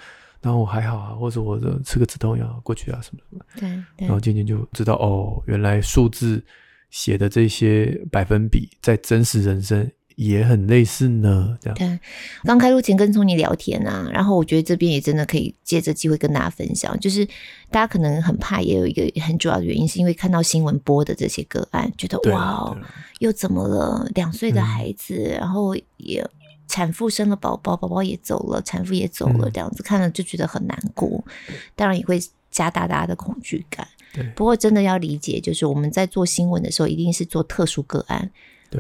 [0.43, 3.45] 然后我还好啊，或者我的吃个止痛药过去啊，什么什么。
[3.59, 6.43] 对，然后渐渐就知道哦，原来数字
[6.91, 9.91] 写的这些百分比在真实人生。
[10.21, 11.79] 也很类似呢，这样。
[11.79, 11.99] 对，
[12.45, 17.25] 刚开录前跟聪妮聊天啊，然后我觉得这边也真的可以借着机会跟大家分享，就是
[17.71, 22.77] 大家可能很怕，也有一个很主要的原因，是因为看到新闻播的这些个案，觉得哇，
[23.21, 24.07] 又怎么了？
[24.15, 26.23] 两岁的孩子，嗯、然后也
[26.69, 31.25] 产妇生了宝宝，宝宝也走了，产妇也走了，这样子、嗯、看了就觉得很难过，
[31.75, 33.89] 当然也会加大大家的恐惧感。
[34.37, 38.31] 不过真的要理解，就是我们在做新闻的时候，一定是做特殊个案。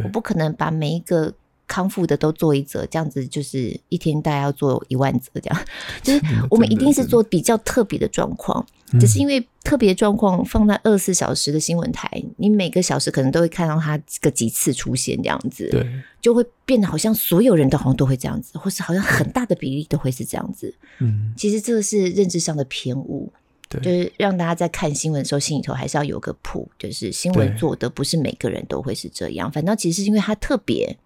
[0.05, 1.33] 我不可能把每一个
[1.66, 5.64] 康复的都做一则，这样子就是一天大概要做一万则，这样。
[6.03, 8.64] 就是我们一定是做比较特别的状况，
[8.98, 15.87] 只是因为特别状况放在二十四小时的新闻台，你每个小时可能都会看到它个几次出现，这样子，对，
[16.20, 23.33] 就会变得好像所有人都好像都会这样子，或是好像很大的比例都会是这样子，嗯，其实这个是认知上的偏误。
[23.70, 29.50] 对就是让大家在看新闻的时候，心里头还是要有个谱，就是新闻做的不是每个人都会是这样。
[29.50, 30.98] 反倒其实是因为它特别，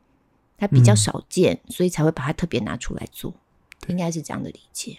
[0.57, 3.35] 它比较少见，嗯、所以才会把它特别拿出来做，
[3.81, 4.97] 对应该是这样的理解。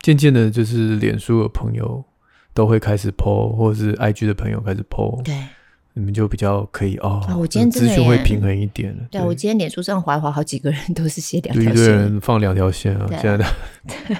[0.00, 2.02] 渐渐的，就是脸书的朋友
[2.54, 5.36] 都会开始 po，或者是 IG 的朋友开始 po，对，
[5.92, 7.22] 你们就比较可以哦。
[7.28, 9.06] 啊、我今天资讯会平衡一点了。
[9.10, 13.44] 对，对我今天脸书上滑一滑，好几个人都是写两条线，一堆人放两条线啊，现在的。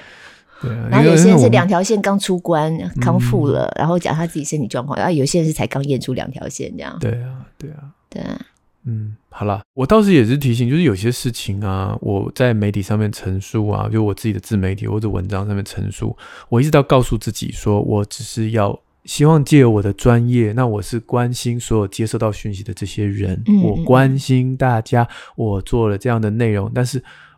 [0.62, 6.96] 对啊，然后有些人是两条线刚出关康复了，嗯、然后讲他自己身体状况，然后有些人是才刚验出两条线这样。
[7.00, 7.76] 对啊，对啊，
[8.08, 8.40] 对啊。
[8.84, 16.16] 嗯，好啦，我倒是也是提醒，就是有些事情啊，我在媒体上面陈述啊，就我自己的自媒体或者文章上面陈述，
[16.48, 27.31] 我一直都告诉自己说，我只是要希望借由我的专业，那我是关心所有接收到讯息的这些人，嗯、我关心大家，我做了这样的内容，但是我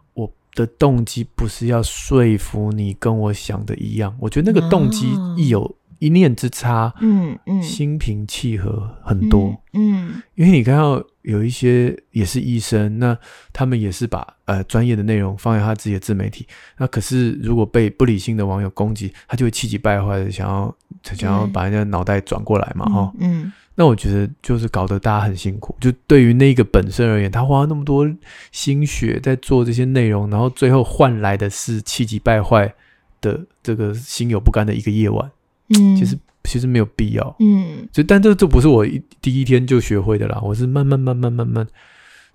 [0.55, 5.77] 的动机不是要说服你跟我想的一样，我觉得那个动机一有。
[6.01, 13.17] 一念之差，嗯嗯，心平气和很多，嗯，嗯，因为你看到有一些也是医生，那
[13.55, 28.09] 他们也是把呃专业的内容放在他自己的自媒体，那可是如果被不理性的网友攻击，他就会气急败坏的想要想要把人家脑袋转过来嘛，哈，嗯，那我觉得就是搞得大家很辛苦，就对于那个本身而言，他花了那么多
[28.53, 32.73] 心血在做这些内容，然后最后换来的是气急败坏
[33.21, 35.31] 的这个心有不甘的一个夜晚。
[35.71, 37.37] 嗯，其实其实没有必要。
[37.41, 41.67] 嗯，就但这这不是我一第一天就学会的啦，我是慢慢慢慢慢慢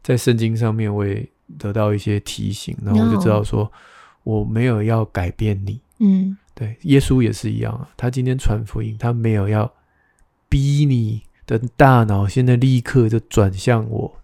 [0.04, 1.26] 在圣经上面我也
[1.58, 3.72] 得到一些提醒，然后我就知道说
[4.24, 5.80] 我没有要改变你。
[6.00, 9.72] 嗯，对，耶稣也是一样啊，他今天传福音，他没有要
[10.50, 11.22] 逼你
[11.58, 14.22] 的大脑现在立刻就转向我，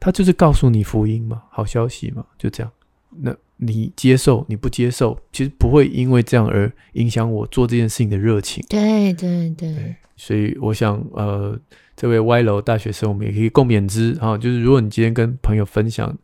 [0.00, 2.72] 他就是告诉你福音嘛，好消息嘛，就这样。
[3.10, 3.36] 那。
[3.58, 8.62] 你接受，你不接受，其实不会因为这样而影响我做这件事情的热情。
[8.68, 11.58] 对对对，对，所以我想，呃，
[11.96, 14.36] 这位歪楼大学生，我们也可以共勉之啊。
[14.36, 16.14] 就是如果你今天跟朋友分享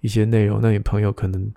[0.00, 1.48] 一些内容，那你朋友可能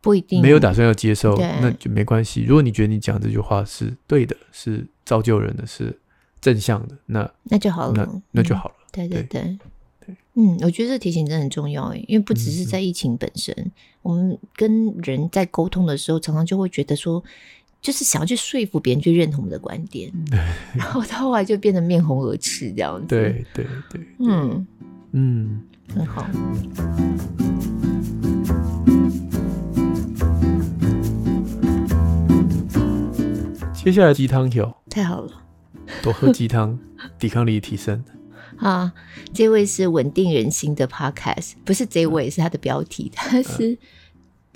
[0.00, 2.42] 不一定没有打算要接受，那就没关系。
[2.44, 5.94] 如果你觉得你讲这句话是对的，是造就人的，是
[6.42, 8.74] 正向的，那那就好了，那那就好了。
[8.74, 9.22] 嗯、对对。
[9.22, 9.58] 对。
[10.04, 10.16] 对。
[10.34, 17.22] 嗯，我觉得这个提醒真的很重要诶，因为不只是在疫情本身，嗯、我们跟人在沟通的时候，常常就会觉得说，
[17.80, 20.38] 就是想要去说服别人去认同我们的观点， 对
[20.74, 23.06] 然后到后来就变得面红耳赤这样子。
[23.06, 24.66] 对对对，嗯。
[25.14, 25.62] 嗯，
[25.94, 26.26] 很好。
[33.74, 35.41] 接下来鸡汤条，太好了，
[36.00, 36.78] 多喝鸡汤，
[37.18, 38.02] 抵抗力提升。
[38.58, 38.92] 啊，
[39.34, 43.76] 这位是稳定人心的 Podcast，不是这位，是他的标题，他是。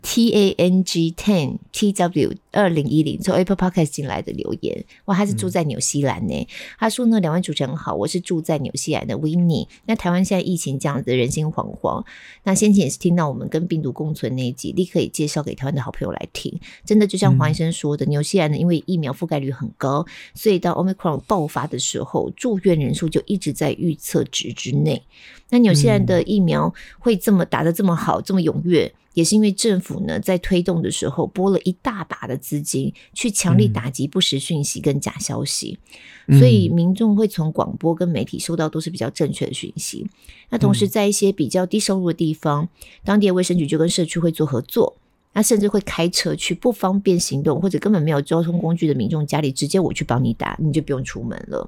[0.08, 6.32] T A N G Ten T W 二零一零从 Apple Podcast 进来的留言，哇，他是住在纽西兰呢。
[6.32, 6.46] 嗯、
[6.78, 9.66] 他说呢，两位主持人好，我是住在纽西兰的 Winnie。
[9.84, 12.04] 那台湾现在疫情这样子，人心惶惶。
[12.44, 16.56] 那先前也是听到我们跟病毒共存那一集，立刻也介绍给台湾的好朋友来听。
[16.84, 25.02] 真的就像黄医生说的，纽、嗯、西兰呢，因为疫苗覆盖率很高，所以到 Omicron 爆发的时候，住院人数就一直在预测值之内。
[25.50, 28.92] 那纽西兰的疫苗会这么打得这么好，这么踊跃？
[29.14, 35.78] 也是因为政府呢，在推动的时候拨了一大把的资金，去强力打击不实讯息跟假消息，
[36.26, 40.06] 嗯、所以民众会从广播跟媒体收到都是比较正确的讯息。
[40.50, 42.68] 那同时在一些比较低收入的地方，嗯、
[43.04, 44.94] 当地的卫生局就跟社区会做合作，
[45.32, 51.66] 那甚至会开车去不方便行动或者根本没有交通工具的民众家里，直接我去帮你打，你就不用出门了。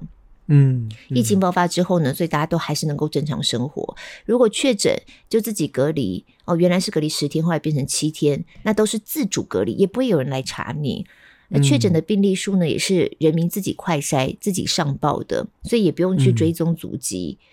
[0.51, 3.95] 嗯，疫情爆发之后呢，所以大家都还是能够正常生活。
[4.25, 11.05] 如果确诊，就自己隔离哦，原来是隔离十天，后来变成七天，那都是自主隔离，也不会有人来查你。
[11.49, 17.37] 那确诊的病例数呢，也是人民自己快筛、自己上报的，所以也不用去追踪足迹。
[17.39, 17.45] 嗯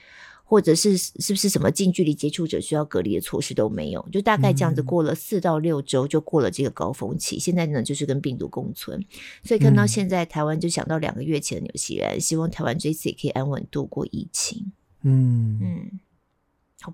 [0.49, 7.37] 或者是是不是什么近距离接触者需要隔离的措施都没有，就大概这样子过了四到六周就过了这个高峰期。
[7.37, 9.05] 嗯、现在呢，就是跟病毒共存，
[9.43, 14.71] 所以看到现在台湾就想到两个月前的纽西兰，希望台湾这次也可以安稳度过疫情。
[15.03, 16.01] 嗯嗯，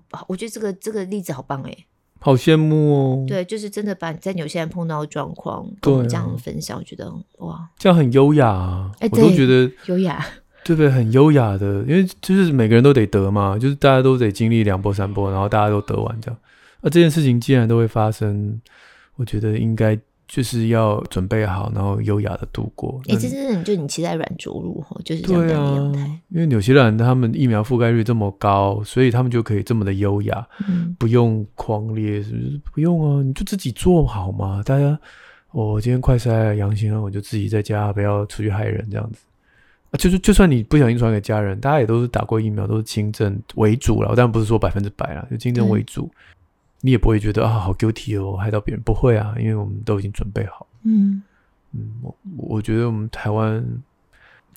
[0.09, 1.77] 好，我觉得这个这个例子好棒哎，
[2.19, 3.25] 好羡慕哦。
[3.27, 10.25] 对，就是真的把你在纽西兰碰到的状况跟我们这样分享，我觉得哇，这样很优雅啊，欸、我都觉得优雅。
[10.63, 10.89] 对不对？
[10.89, 16.39] 很优雅的，因为就是每个人都得得嘛，就是大家都得经历两波三波，然后大家都得完这样。
[16.81, 18.59] 那这件事情既然都会发生，
[19.15, 19.97] 我觉得应该
[20.27, 22.99] 就是要准备好，然后优雅的度过。
[23.07, 25.99] 哎，这是你就你期待软着陆哈，就是这样的状态。
[26.29, 32.61] 因为纽西兰他们疫苗覆盖率这么高，所以他们就可以这么的优雅，嗯、不用狂烈，是不是？
[32.73, 34.61] 不用啊，你就自己做好嘛。
[34.63, 34.99] 大家，
[35.51, 39.19] 我今天快筛阳性了，我就自己在家，不要出去害人这样子。
[39.97, 44.09] 就是，就算你不小心传给家人，大家也都是打过疫苗，都是轻症为主了。
[44.15, 46.17] 当然不是说百分之百啦，就轻症为主，嗯、
[46.81, 50.65] 你也不会觉得啊，好 guilty 哦，害到别人，不会啊，因为我们都已经准备好。
[50.83, 51.21] 嗯
[51.73, 53.63] 嗯，我我觉得我们台湾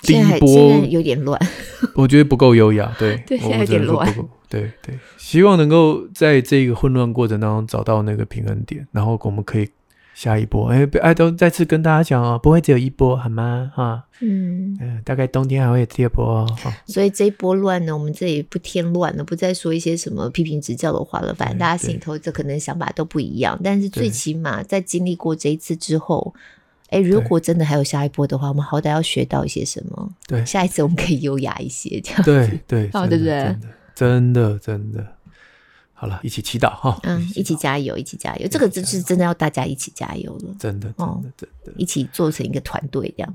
[0.00, 0.48] 第一波
[0.88, 1.38] 有点乱，
[1.94, 4.10] 我觉得不够优雅，对，对，现在有点乱，
[4.48, 9.68] 对对，希望能够在这个混乱过程当中找到那个平衡点，然后我们可以。
[10.16, 13.70] 下一波，哎，哎，都再次跟大家讲哦，不会只有一波，好吗？
[13.74, 16.56] 哈，嗯，嗯，大概冬天还会有第二波哦。
[16.86, 21.34] 所以这一波乱呢，我们这里不添乱了，不再说一些什么批评指教的话了。
[21.34, 26.34] 反正大家心里头这可能想法都不一样，但是最起码在经历过这一次之后，
[26.88, 30.10] 哎，如果真的还有下一波的话，我们好歹要学到一些什么。
[30.26, 32.32] 对，下一次我们可以优雅一些，这样子。
[32.32, 33.54] 对对，好，对不对？
[33.94, 35.04] 真的真的。
[35.98, 36.98] 好了，一起祈祷哈。
[37.04, 38.46] 嗯，一起，加油，一起加油。
[38.48, 40.54] 这个真是真的要大家一起加油了。
[40.58, 43.34] 真的，真的，真的，一起做成一个团队这样。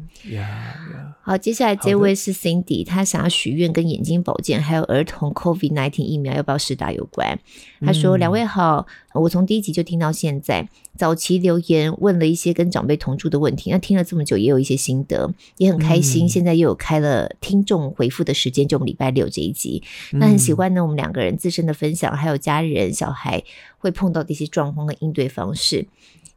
[1.22, 7.40] 好，接下来这位是 Cindy，她想要许愿跟眼睛保健还有儿童 COVID-19 疫苗要不要施打有关。
[7.82, 10.70] 她说：“两、嗯、位好，我从第一集就听到现在。
[10.98, 16.26] 早期留言问了一些跟长辈同住的问题，那听了这么久也有一些心得，也很开心。
[16.26, 20.84] 嗯、现在又有开了听众回复的时间，就我们礼拜六这一集，那很喜欢呢。
[20.84, 23.42] 我们两个人自身的分享，还有家人、小孩
[23.78, 25.88] 会碰到的一些状况和应对方式。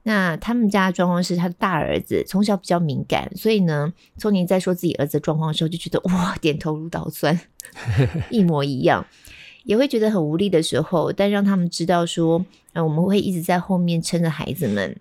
[0.05, 7.39] 那他们家的状况是，他的大儿子从小比较敏感，所以呢，聪宁在说自己儿子的状况的时候，就觉得哇，点头如捣蒜，
[8.31, 9.05] 一模一样。”
[9.65, 12.45] 也会觉得很无力的时候，但让他们知道说，
[12.75, 14.95] 呃，我们会一直在后面撑着孩子们。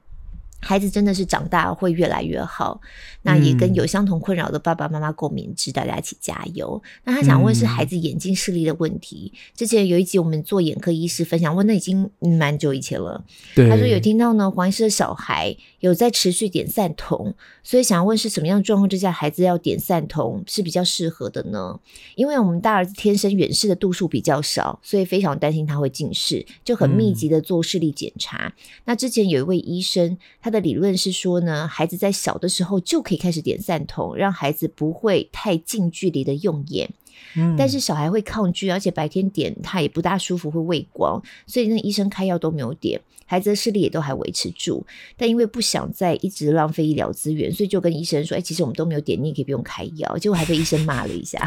[0.63, 2.79] 孩子真的是长大会越来越好，
[3.23, 6.81] 那也跟有相同困扰的爸爸妈妈共勉之，大家一起加油。
[7.03, 9.33] 那他想问是孩子眼睛视力的问题。
[9.53, 12.09] 之前有一集我们做眼科医师分享，问那已经
[12.39, 13.21] 蛮久以前了。
[13.53, 21.77] 对，他说有听到呢，黄医师的小孩有在持续点散瞳，所以想要问是什么样的状况之下，孩子要点散瞳是比较适合的呢？
[22.15, 28.53] 因为我们大儿子天生远视的度数比较少，所以非常担心他会近视，就很密集的做视力检查。
[28.85, 30.52] 那之前有一位医生，他。
[30.53, 36.89] 的理论是说呢，孩子在小的时候就可以开始点散瞳，让孩子不会太近距离的用眼。
[37.35, 44.85] 嗯，但是小孩会抗拒，而且白天点他也不大舒服，会畏光，所以那医生开药都没有点，孩子的视力也都还维持住。
[45.15, 51.39] 但因为不想再一直浪费医疗资源，所以就跟医生说：“哎，其实我们都没有点，你也可以不用开药。”结果还被医生骂了一下。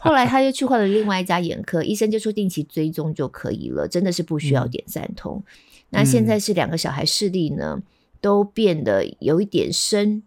[0.00, 5.36] 后来他又去换了另外一家眼科，医生就说定期追踪就可以了，真的是不需要点散瞳。
[5.36, 5.42] 嗯，
[5.90, 7.82] 那现在是两个小孩视力呢？
[8.20, 10.22] 都变得有一点深，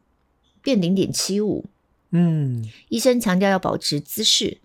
[0.62, 1.66] 变零点七五。
[2.12, 4.58] 嗯，医生强调要保持姿势，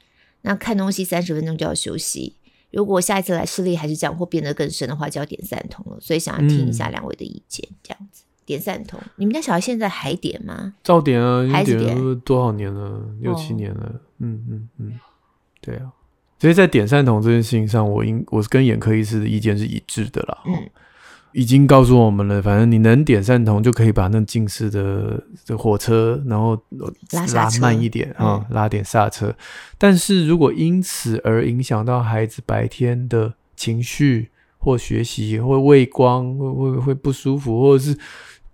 [0.43, 2.35] 那看东西三十分钟就要休息。
[2.73, 5.99] 如果下一次来视力还是这样或变得更深的话，就要点散瞳了。
[6.01, 9.01] 所以想要听一下两位的意见，这样子点散瞳。
[9.15, 10.75] 你们家小孩现在还点吗？
[10.83, 13.09] 照点啊，点多少年了？
[13.21, 13.87] 六七年了。
[13.87, 15.01] 哦、嗯嗯嗯，
[15.61, 15.93] 对啊。
[16.39, 20.43] 所以在点散瞳这件事情上，我应我是跟眼科医师的意见是一致的啦。
[20.47, 20.69] 嗯。
[21.37, 26.59] 已经告诉我们了，反正你能点散瞳，就可以把那近视的这火车，然后
[27.35, 29.37] 拉慢一点啊、嗯，拉点刹车。
[29.77, 37.99] 但是如果因此而影响到孩子白天的情绪或学习，会畏光，会会会不舒服，或者是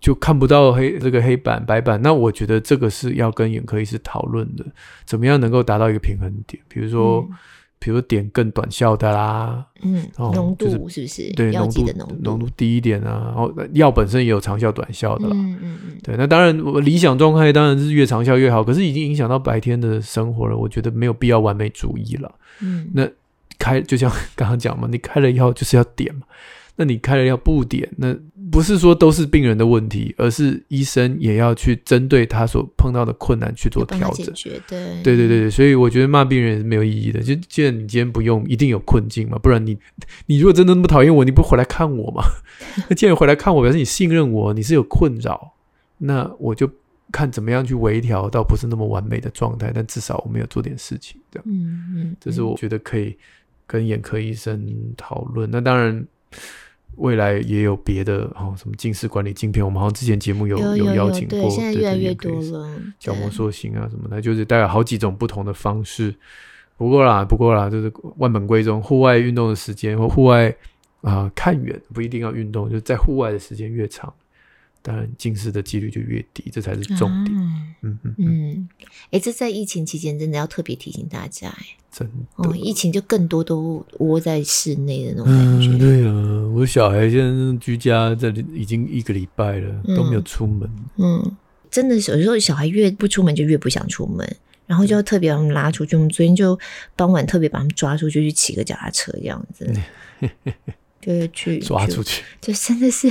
[0.01, 4.65] 就看不到黑这个黑板白板，那我觉得这个是要跟眼科医师讨论的，
[5.05, 6.61] 怎么样能够达到一个平衡点？
[6.67, 7.25] 比如说。
[7.31, 7.37] 嗯
[7.83, 11.29] 比如点更短效的啦，嗯，浓度是不是？
[11.33, 11.85] 对，浓度
[12.21, 13.23] 浓度低一点啊。
[13.25, 15.35] 然后药本身也有长效、短效的啦。
[15.35, 15.97] 嗯嗯嗯。
[16.01, 18.63] 对，那当然，我理想状态当然是越长效越好。
[18.63, 22.31] 可是已经影响到白天的生活了，我觉得没有必要完美主义了。
[22.61, 23.05] 嗯，那
[23.59, 26.21] 开就像刚刚讲嘛，你开了药就是要点嘛。
[26.75, 28.15] 那你开了药不点，那
[28.51, 34.25] 不是说都是病人的问题，而是医生也要去针对他所碰到的困难去做调整。
[34.35, 37.21] 对对对对，所以我觉得骂病人也是没有意义的。
[37.21, 39.77] 就既然你今天不用，一定有困境嘛，不然你
[40.25, 42.23] 你如果真的那么讨厌我，你不回来看我嘛？
[42.89, 45.53] 那既然回来看我，表示你信任我，你是有困扰，
[45.99, 46.67] 那我就
[47.11, 51.45] 看怎么样去微调到不是那么完美的状态，但至少我们有做点事情，这样。
[51.47, 53.15] 嗯嗯，这是我觉得可以
[53.67, 54.67] 跟眼科医生
[54.97, 55.47] 讨论。
[55.51, 56.03] 那当然。
[56.97, 62.69] 未来也有别的哦，什么近视管理镜片，我们好像之前节目有有，邀请过，对，现在越来越多了，
[62.99, 66.13] 角膜塑形啊什么的，就是带有好几种不同的方式。
[66.75, 70.49] 不过啦，不过啦，就是万本归宗，户外运动的时间或户外
[71.01, 74.13] 啊、呃、看远不一定要运动，就是在户外的时间越长，
[74.83, 77.35] 当然近视的几率就越低，这才是重点。
[77.35, 78.69] 啊、嗯嗯嗯，
[79.05, 81.65] 哎、欸，这在疫情期间真的要特别提醒大家哎。
[81.89, 85.67] 真的哦，疫情就更多都窝在室内的那种感觉。
[85.69, 90.69] 嗯，对啊，我小孩现在居家在已经一个礼拜了，嗯，都没有出门。
[90.97, 91.37] 嗯，
[91.69, 94.27] 真的有时候小孩越不出门就越不想出门，
[94.65, 95.95] 然后就要特别把他们拉出去。
[95.95, 96.59] 我们昨天就
[96.95, 99.71] 傍晚特别把他们抓出去去骑个脚踏车，这样子，
[100.99, 103.07] 就是去抓出去，就真的是。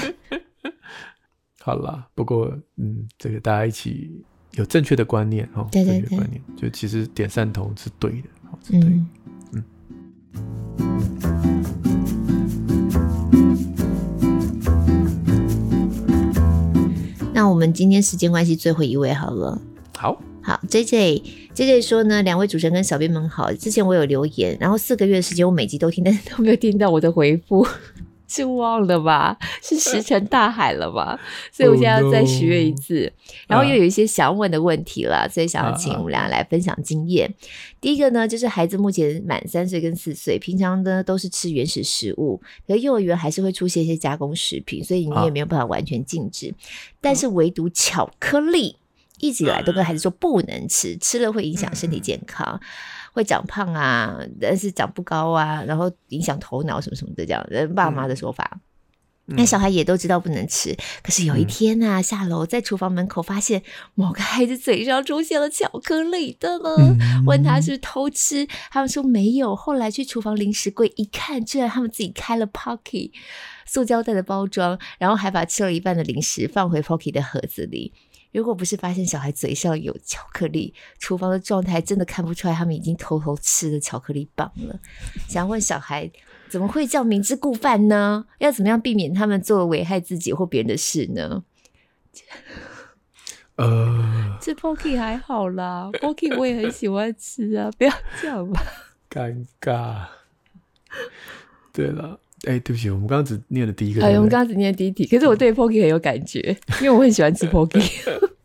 [1.65, 4.11] 好啦，不过嗯，这个大家一起
[4.53, 8.29] 有正确的观念哦，对对对，正确观念就其实点赞同是对的。
[8.61, 8.73] 子。
[8.75, 9.07] 嗯
[9.53, 9.65] 嗯。
[17.33, 19.61] 那我们今天时间关系，最后一位好了。
[19.97, 20.21] 好。
[20.45, 21.23] 好，J J
[21.55, 23.53] J J 说呢，两位主持人跟小编们好。
[23.53, 27.65] 之前我有留言，然后四个月的时间我每集都听，但是都没有听到我的回复。
[28.33, 29.37] 是忘了吧？
[29.63, 31.19] 是石沉大海了吧？
[31.53, 33.05] 所以我现在要再许愿一次。
[33.05, 33.13] Oh.
[33.49, 37.29] 然后又有一些想问的问题了，所以想要请我们俩来分享经验。
[37.29, 37.47] Uh,
[37.83, 46.47] 第一个呢，就是孩子目前满三岁跟四岁，平常呢都是吃原始食物，可是幼儿园还是会出现一些加工食品，所以你也没有办法完全禁止。
[46.47, 46.55] Uh,
[47.01, 48.77] 但是唯独巧克力
[49.21, 52.61] 一直以来都跟孩子说不能吃，吃了会影响身体健康。
[53.13, 58.61] 会长胖啊，但是长不高啊，然后影响头脑什么什么的，这样人爸妈的说法。
[59.25, 63.63] 那、嗯、小孩也都知道不能吃，可是有一天啊，嗯、下楼在厨房门口发现
[63.95, 69.55] 某个孩子嘴上出现了巧克力的了，嗯、问他是偷吃，他们说没有。
[69.55, 73.13] 后来去厨房零食柜一看，居然他们自己开了 Pocky
[73.65, 77.93] 塑胶袋的包装，然后还把吃了一半的零食放回 Pocky 的盒子里。
[78.33, 84.79] 如果不是发现小孩嘴上有巧克力，厨房的状态真的看不出来他们已经偷偷吃了巧克力棒了。
[85.29, 86.11] 想问小孩
[86.49, 88.27] 怎么会这样明知故犯呢？
[88.39, 91.45] 要怎么样避免他们做危害自己或别人的事呢？
[93.57, 98.63] 呃，这 Pocky 还好啦，Pocky 我也很喜欢吃啊，不要这样吧。
[99.11, 100.07] 尴尬。
[101.73, 102.19] 对了。
[102.45, 104.05] 哎、欸，对不起，我们刚刚只念了第一个。
[104.05, 107.83] 哎，我们刚刚只念了第一题，可是我对 Pocky 很有感觉，因为我很喜欢吃 Pocky。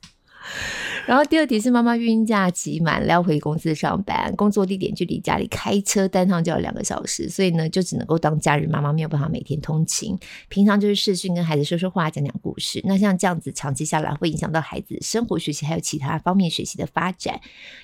[1.08, 10.18] 然后第二题是妈妈孕假期满了要回公司上班，工作地点距离家里开车单趟就要两个小时，所以呢就只能够当假日妈妈，没有办法每天通勤。
[10.49, 12.82] 平常就是视讯跟孩子说说话、讲讲故事。
[12.84, 17.39] 那像这样子长期下来会影响到孩子生活学习还有其他方面学习的发展，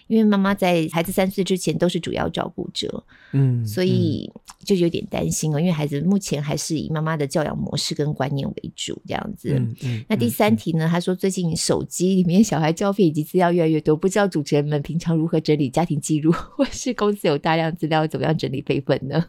[0.08, 4.30] 因为妈妈在孩子三岁之前都是主要照顾者，嗯，所以
[4.66, 9.54] 就有点担心哦，因为孩子目前还是以妈妈的教养模式跟观念为主这样子。
[9.58, 10.90] 嗯嗯、那第三题呢？
[10.92, 13.13] 他说最近手机里面小孩照片。
[13.14, 19.26] 以及资料越来越多，不知道主持人们平常如何整理家庭记录， 或是公司有大量资料，怎么样整理备份呢？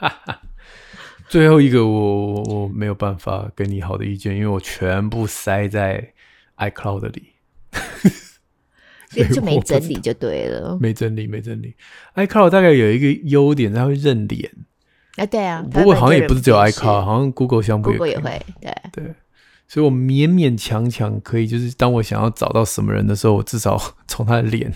[1.28, 6.12] 最后一个我，我我没有办法给你好的意见，因为我全部塞在
[6.56, 7.28] iCloud 里，
[9.32, 11.76] 就 没整理就对了，没整理，没整理。
[12.16, 14.50] iCloud 大概有一个优点，它会认脸。
[15.16, 19.14] 啊，对啊，不过好像也不是只有 iCloud，好像 Google 相簿也会，对对。
[19.66, 24.72] 所以我勉勉强强可以，就是当我想要找到什么人的时候，我至少从他的脸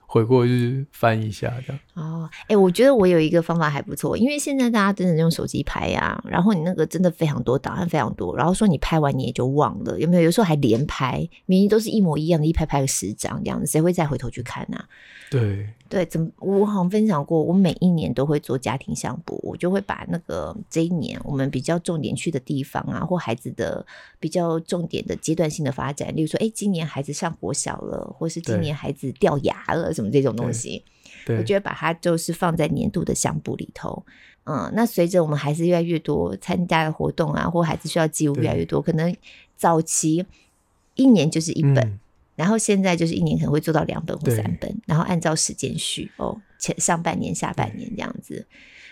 [0.00, 1.80] 回过去翻一下，这样。
[1.96, 10.22] 哦，哎、欸，我觉得我有一个方法还不错，因为现在大家真的用手机拍呀、啊，然后你那个真的非常多档案，非常多，然后说你拍完你也就忘了，有没有？
[10.22, 14.84] 有时候还连拍，明明都是一模一样的，一拍拍个十张这样子，谁会再回头去看呢、啊？
[15.30, 16.28] 对对，怎么？
[16.38, 23.84] 我好像分享过，我每一年都会做家庭相簿，我就会把那个这一年我们比较重点去的地方啊，或孩子的
[24.20, 30.84] 比较重点的阶段性的发展，例如说，哎，今年孩子上国小了，或是今年孩子掉牙了，什么这种东西，
[31.26, 34.04] 我就会把它就是放在年度的相簿里头。
[34.44, 39.14] 嗯，那随着我们孩子越来越多参加的活动啊，或孩子需要记录越来越多，可能
[39.56, 40.24] 早期
[40.94, 41.78] 一年就是一本。
[41.78, 41.98] 嗯
[42.36, 48.44] 然后现在就是一年可能会做到两本或三本，然后按照时间序哦，前上半年、下半年这样子。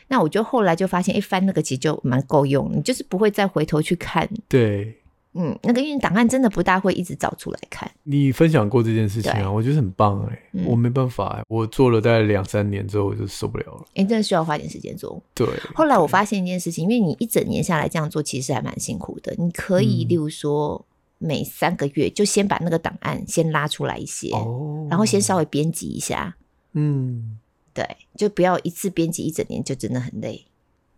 [0.09, 4.27] 那我就后来就发现，一翻那个其实就蛮够用，你就是不会再回头去看。
[4.49, 4.97] 对，
[5.35, 7.91] 嗯，那个因为档案真的不大会一直找出来看。
[8.03, 13.85] 你分享过这件事情啊，我觉得很棒哎、欸，嗯、我没办法哎、欸，我做了大概两三年之后我就受不了了。
[13.95, 15.23] 哎，真的需要花点时间做。
[15.35, 15.47] 对。
[15.75, 19.35] 后来我发现一件事情，因为你一整年下来这样做，其实还蛮辛苦的。
[19.37, 20.85] 你可以，例如说。
[20.89, 26.37] 嗯每三个月就先把那个档案先拉出来一些，哦、然后先稍微编辑一下。
[26.73, 27.39] 嗯，
[27.73, 27.83] 对，
[28.15, 30.45] 就不要一次编辑一整年，就真的很累。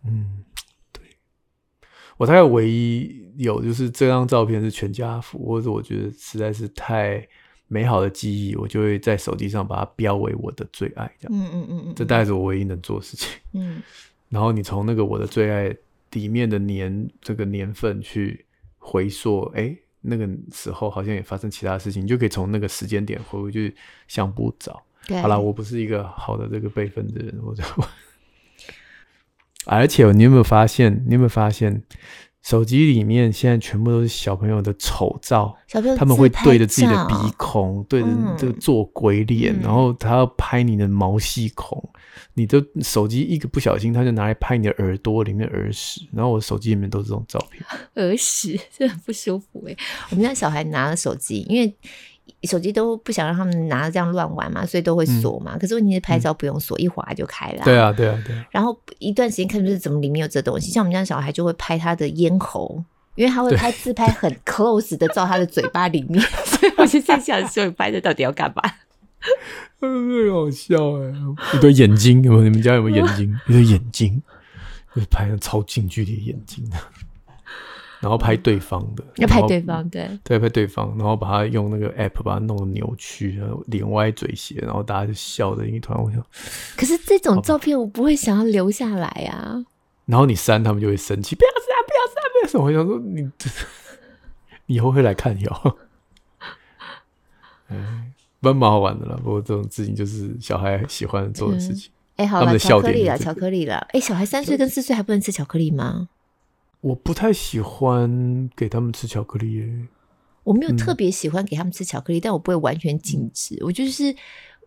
[0.05, 0.46] 嗯，对。
[2.17, 7.25] 我大概唯一有就是这张照片是全家福，或者我觉得实在是太
[7.67, 11.09] 美好的记忆，我就会在手机上把它标为我的最爱。
[11.19, 13.29] 这样，嗯嗯嗯嗯，这大概是我唯一能做的事情。
[13.53, 13.81] 嗯，
[14.29, 15.75] 然后你从那个我的最爱
[16.11, 18.45] 里面的年这个年份去
[18.77, 19.75] 回溯，哎。
[20.09, 23.75] 那个时候好像也发生其他事情，你就可以从那个时间点回回去
[24.07, 24.81] 相不找。
[25.05, 27.61] 对好了，我不是一个好的这个备份的人，我就。
[29.67, 31.03] 而且你有没有发现？
[31.05, 31.83] 你有没有发现？
[32.43, 38.07] 手机里面现在全部都是小朋友的丑照，小朋友他们会对着自己的鼻孔，对着
[38.37, 41.99] 这个做鬼脸，嗯、然后他要拍你的毛细孔，嗯、
[42.35, 47.61] 你的手机一个不小心，他就拿来拍你的耳朵里面耳屎，然后我手机里面都是这种照片，
[48.01, 49.75] 耳屎真的很不舒服哎。
[50.11, 51.75] 我们家小孩拿了手机，因为
[52.43, 55.53] 手机都不想让他们拿着这样乱玩嘛，所以都会锁嘛。
[55.55, 57.63] 嗯、可是问题是拍照不用锁，嗯、一滑就开了。
[57.63, 58.45] 对啊，对啊，对啊。
[58.51, 62.83] 然后一段时间看就是怎么里面有这东西，像我们家小孩就会拍他的咽喉，
[63.15, 68.61] 因为他会拍自拍很 close 的照他的嘴巴里面，所以我就在想，所以拍这到底要干嘛？
[69.79, 71.13] 很好笑哎！
[71.53, 72.43] 一对眼睛，有没有？
[72.43, 73.39] 你们家有没有眼睛？
[73.47, 74.21] 一对眼睛，
[74.93, 76.63] 就是拍的超近距离眼睛，
[77.99, 85.97] 然后拍对方的，要拍对方，对对，拍对方，然后把他用那个 app 把它弄得扭曲，然后脸歪嘴斜，然后大家就笑的一团。
[86.01, 86.23] 我想，
[86.75, 89.63] 可是这种照片我不会想要留下来啊。
[90.05, 92.61] 然后你删，他们就会生气，不要删，不要删，不要删。
[92.61, 93.29] 我想说，你
[94.67, 95.77] 你以后会来看哟。
[97.67, 98.03] 哎。
[98.39, 101.91] 蛮蛮好玩的啦，不过这种事情就是小孩喜欢做的事情。
[102.17, 103.77] 哎、嗯，欸、好了，巧克力了，巧克力了。
[103.77, 106.07] 哎、欸，小孩三岁跟四岁还不能吃巧克力吗？
[106.81, 109.87] 我不太喜欢给他们吃巧克力耶。
[110.43, 113.55] 我没有特别喜欢给他们吃巧克力，嗯、但我不会完全禁止。
[113.55, 114.15] 嗯、我就是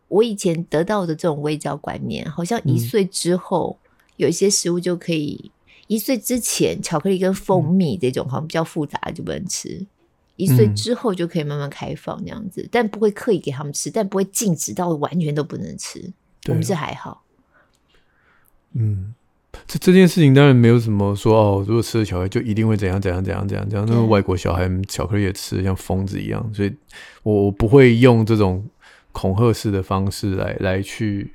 [0.08, 5.50] 我以前得到的这种卫教观念，好像一岁之后、嗯、有一些食物就可以，
[5.86, 9.86] 一岁之前巧克力跟蜂蜜这种好像比较复杂就不能吃。
[10.36, 16.12] 一岁之后就可以慢慢开放这样子，嗯、但不会刻意给他们吃，但不会禁止到完全都不能吃。
[16.48, 17.24] 我们是还好。
[18.72, 19.14] 嗯，
[19.66, 23.86] 这这件事情当然没有什么说哦，如果吃了巧克力就一定会怎样怎样怎样怎样怎样。
[23.88, 26.72] 那个外国小孩巧克力也吃的像疯子一样，所以
[27.22, 28.64] 我我不会用这种
[29.12, 31.32] 恐吓式的方式来来去。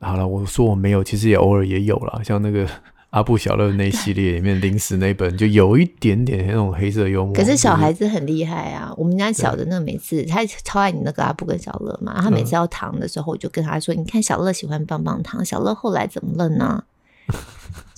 [0.00, 2.66] 好了，我说我没有，其实也偶尔也有啦，像那个。
[3.10, 7.34] 阿布小乐那系列里面零食那本就有一点点那种黑色幽默。
[7.34, 8.94] 可是小孩子很厉害啊！
[8.96, 16.84] 我们家小的那每次他超爱你那个阿布跟小乐嘛，他每次要糖的时候，我就跟他说：“你看小乐喜欢棒棒糖，小乐后来怎么了呢？”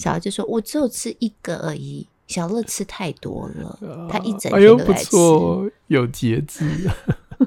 [0.02, 6.68] 小孩就说：“我只有吃一个而已，小乐吃太多了，他一整天都在吃。”哎呦，不错，有节制。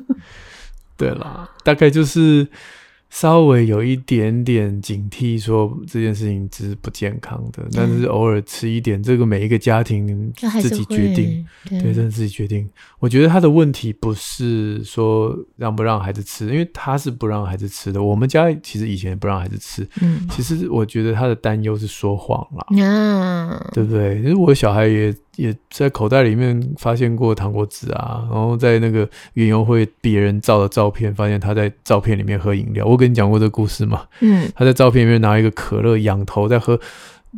[0.98, 2.48] 对啦，大概就是。
[3.16, 12.70] 稍微有一点点警惕，说这件事情只是不健康的，对但是偶尔吃一点，这个每一个家庭自己决定，对，对，真的自己决定。
[13.00, 18.04] 我觉得他的问题不是说让不让孩子吃，因为他是不让孩子吃的。
[18.04, 24.22] 我们家其实以前不让孩子吃，嗯，其实我觉得他的担忧是说谎了，嗯，对不对？
[24.22, 25.16] 其实我小孩也。
[25.38, 32.86] 也在口袋里面发现过糖果纸啊，然后在那个园游会别人照的照片，发现他在照片里面喝饮料。
[32.86, 34.04] 我跟你讲过这个故事吗？
[34.22, 36.80] 嗯，他在照片里面拿一个可乐，仰头在喝，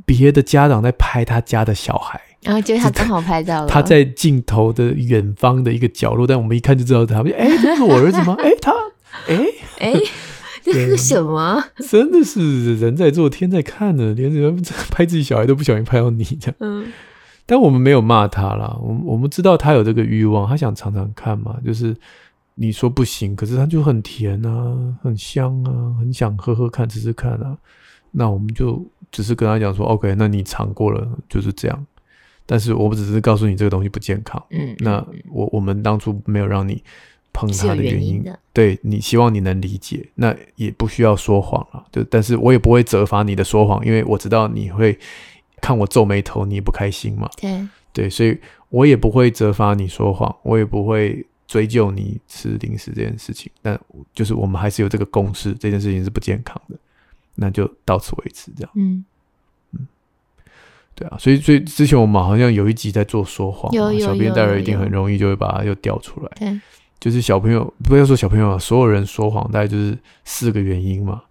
[0.05, 3.67] 别的家长在拍他家的小孩，然后结果他刚好拍到了。
[3.67, 8.35] 他在镜头的远方的一个角落，但我们一看就知道他，哎、欸， 这是我儿子吗？
[8.39, 8.71] 哎、欸，他，
[9.27, 9.45] 哎、欸，
[9.79, 10.03] 哎、欸，
[10.63, 11.63] 这是什么？
[11.89, 16.55] 真的是人在做天在看呢，连人拍自己小孩都不小心拍到你这样。
[16.59, 16.85] 嗯。
[17.49, 21.57] 但我们没有骂他啦，我我们知道他有这个欲望，他想尝尝看嘛。
[21.65, 21.95] 就是
[22.55, 27.57] 你说不行，可是他就很甜啊，很香啊，很想喝喝看，吃吃看啊。
[28.11, 31.85] 那我们就只是跟他讲说，OK，那你尝过了就是这样。
[32.45, 34.43] 但是我们只是告诉你这个东西不健康。
[34.49, 36.83] 嗯，那我我们当初没有让你
[37.31, 41.85] 碰它的原因，对，你希望你能理解，那也不需要说谎了。
[41.93, 44.99] 就但是我也不会责罚你的说谎，因为我知道你会。
[45.61, 47.29] 看我皱眉头，你也不开心嘛？
[47.35, 48.37] 对对，所以
[48.69, 53.51] 我也不会责罚你说谎，我也不会追究你吃零食这件事情。
[53.61, 53.79] 但
[54.13, 56.75] 就是我们还是有这个共识，这件事情是不健康的，
[57.35, 58.71] 那就到此为止，这样。
[58.75, 59.03] 嗯
[59.71, 59.87] 嗯，
[60.93, 66.31] 对啊，所以所以之前我们好像有一集在做说谎，小编待会一定很容易就会把它又调出来。
[66.37, 66.61] 对，
[66.99, 71.23] 就是小朋友不要说小朋友啊，所有人说谎大概就是四个原因嘛。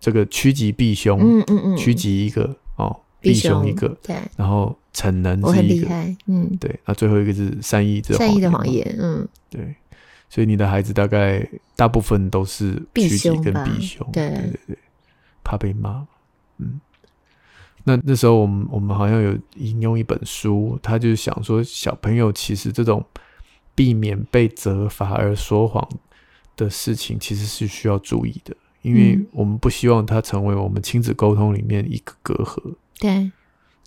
[0.00, 2.96] 这个趋吉避凶，嗯嗯嗯，趋吉一个哦。
[3.20, 9.74] 避凶一个，对，然后逞能是一个，我很厉害，嗯，对，那最后一个是善意的善意的谎言，嗯，对，
[10.28, 14.28] 所以你的孩子大概大部分都是趋吉跟避凶，对。
[14.30, 14.78] 对对，
[15.42, 16.06] 怕被骂，
[16.58, 16.78] 嗯，
[17.84, 23.02] 那那时候我们我们好像有引用一本书，他就是想说小朋友其实这种
[23.74, 25.88] 避免被责罚而说谎
[26.54, 32.74] 的事情，其实是需要注意的，因为我们不希望它成为我们亲子沟通里面一个隔阂。
[32.98, 33.30] 对，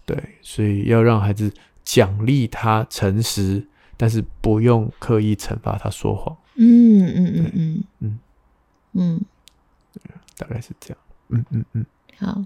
[0.05, 1.51] 对，所以要让孩子
[1.83, 6.35] 奖励他诚实，但是不用刻意惩罚他说谎。
[6.55, 8.19] 嗯嗯嗯嗯嗯
[8.93, 9.21] 嗯，
[9.93, 10.97] 嗯大概是这样。
[11.29, 11.85] 嗯嗯嗯，
[12.17, 12.43] 好。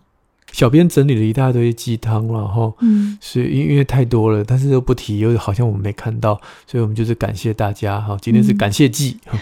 [0.51, 7.99] 小编整理了一大堆鸡汤，然后，嗯，所以因因为太多了，但是又不提，又好像我们没看到，所以我们就是感谢大家。
[7.99, 9.19] 哈，今天是感谢季。
[9.33, 9.39] 嗯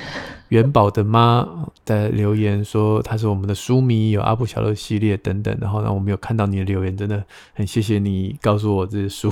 [0.53, 1.47] 元宝的妈
[1.83, 5.57] 的留言说他是我们的书迷，有阿布小乐系列等等。
[5.59, 7.23] 然后呢，我们有看到你的留言，真的
[7.53, 9.31] 很谢谢你告诉我这些书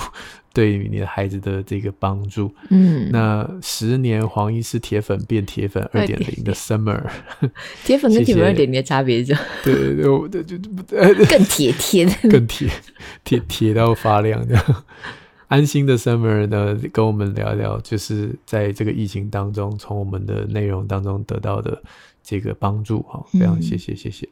[0.52, 2.52] 对于你的孩子的这个帮助。
[2.70, 7.04] 嗯，那十年黄医师铁粉变铁粉二点零的 Summer，
[7.86, 12.68] 铁粉跟铁粉二点零的差别是对对对，我就更铁铁，更铁
[13.24, 14.84] 铁 铁到发亮这样。
[15.52, 21.84] 安心的 Summer 呢，跟我们聊聊，就是在这个疫情当中，从我们的内容当中得到的
[22.24, 24.26] 这个帮助哈，非常谢谢谢谢。
[24.26, 24.32] 嗯、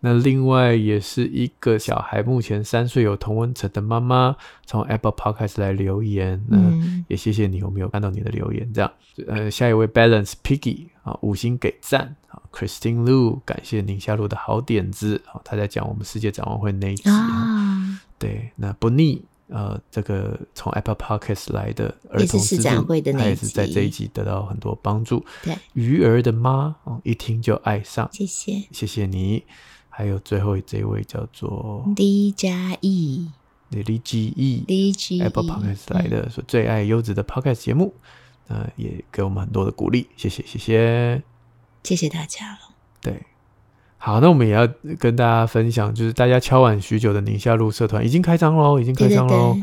[0.00, 6.58] 那另外也是一个小孩，目前三岁有同温层的妈妈，从 Apple Podcast 来留言，那
[7.06, 8.68] 也谢谢你，我没有看到你的留言？
[8.74, 8.92] 这样，
[9.28, 19.22] 呃，下一位 Balance Piggy 啊，五星给赞啊，Christine Lu 感谢宁夏路的好点子啊，他在讲我们世界展望会那一集啊，对，那不腻。
[19.48, 25.24] 呃，这个从 Apple Podcast 来的儿童之展会的那一集，在这一集得到很多帮助。
[25.42, 28.08] 对，鱼儿的妈哦，一听就爱上。
[28.12, 29.44] 谢谢，谢谢你。
[29.88, 33.30] 还有最后这一位叫做李佳毅，
[33.70, 37.94] 李李基毅，李基 Apple Podcast 来的，说最爱优质的 Podcast 节目，
[38.48, 40.08] 那，也给我们很多的鼓励。
[40.16, 41.22] 谢谢，谢谢，
[41.84, 42.58] 谢谢大家了。
[43.00, 43.35] 对。
[44.06, 44.68] 好，那我们也要
[45.00, 49.56] 跟大家分享，就是大家敲碗许久的宁夏路社团已经开张喽，已经开张喽。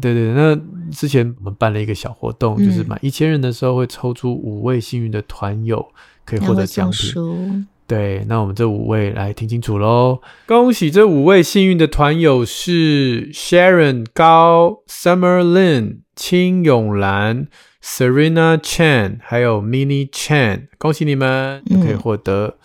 [0.00, 0.56] 对，对对，那
[0.92, 5.84] 之前我们办了一个小活动，嗯、就是满一千人的时候会抽出五位幸运的团友，
[6.24, 7.66] 可以获得奖品。
[7.88, 17.48] 对，那我们这五位来听清楚喽，恭喜这五位幸运的团友是 Sharon 高、Summer Lin、青永兰、
[17.82, 22.58] Serena Chan，还有 Mini Chan，恭喜你们可以获得。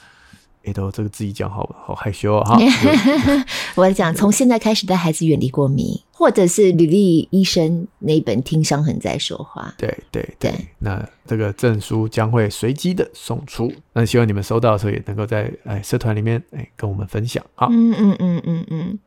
[0.73, 2.57] 这个自己讲好好害羞啊！
[2.57, 2.59] 哈
[3.75, 9.73] 我来讲，从现在开始带孩子远离过敏，或者是履历医生那一本《听伤痕在说话》。
[9.79, 13.71] 对对对，对那这个证书将会随机的送出。
[13.93, 17.67] 那希望你们收到的时候，也能够在哎社团里面哎跟我们分享啊！
[17.71, 18.99] 嗯嗯嗯嗯嗯。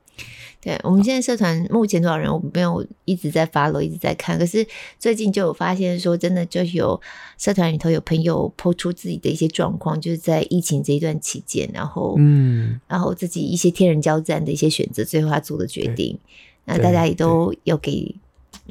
[0.60, 2.32] 对，我们现在社团目前多少人？
[2.32, 4.38] 我没有一直在 follow，一直在看。
[4.38, 4.64] 可是
[4.96, 7.00] 最近就有发现说，真的就有
[7.36, 16.16] 社团里头有朋友 po 出自己的一些状况，就是在疫情这一段期间，然后嗯，然后自己一些天人交战的一些选择，最后他做的决定。
[16.64, 18.14] 那大家也都有给，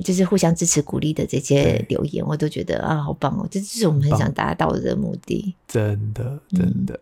[0.01, 3.45] 就是互相支持鼓励的这些留言，我都觉得啊，好棒哦！
[3.51, 5.53] 这就是我们很想达到的目的。
[5.67, 6.93] 真的，真的。
[6.93, 6.99] 嗯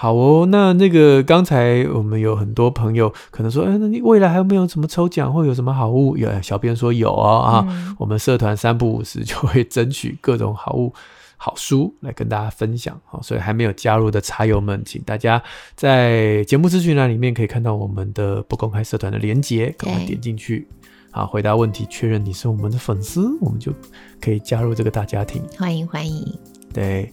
[0.00, 6.16] 好哦，那那个刚才我们有很多朋友可能说，哎，那你未来还有没有什么抽奖或有什么好物？
[6.16, 10.94] 有小编说有哦啊，嗯、我们社团三不五时就会争取各种好物、
[11.36, 12.96] 好书来跟大家分享。
[13.06, 15.42] 好，所以还没有加入的茶友们，请大家
[15.74, 20.68] 在节目资讯栏里面可以看到我们的不公开社团的连接，赶快点进去，
[21.10, 23.72] 好，回答问题，确认你是我们的粉丝，我们就
[24.20, 25.42] 可以加入这个大家庭。
[25.58, 26.38] 欢迎欢迎，
[26.72, 27.12] 对。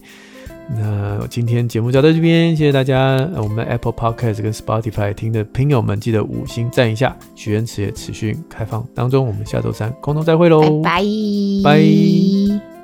[0.68, 3.16] 那今天节目就到这边，谢谢大家。
[3.36, 7.16] 我们 Apple Podcast 跟 Spotify 听的朋友们，记得五星赞一下。
[7.34, 11.02] 许愿池也持续开放当中，我们下周三空中再会喽，拜
[11.62, 11.70] 拜。
[11.70, 12.75] 拜。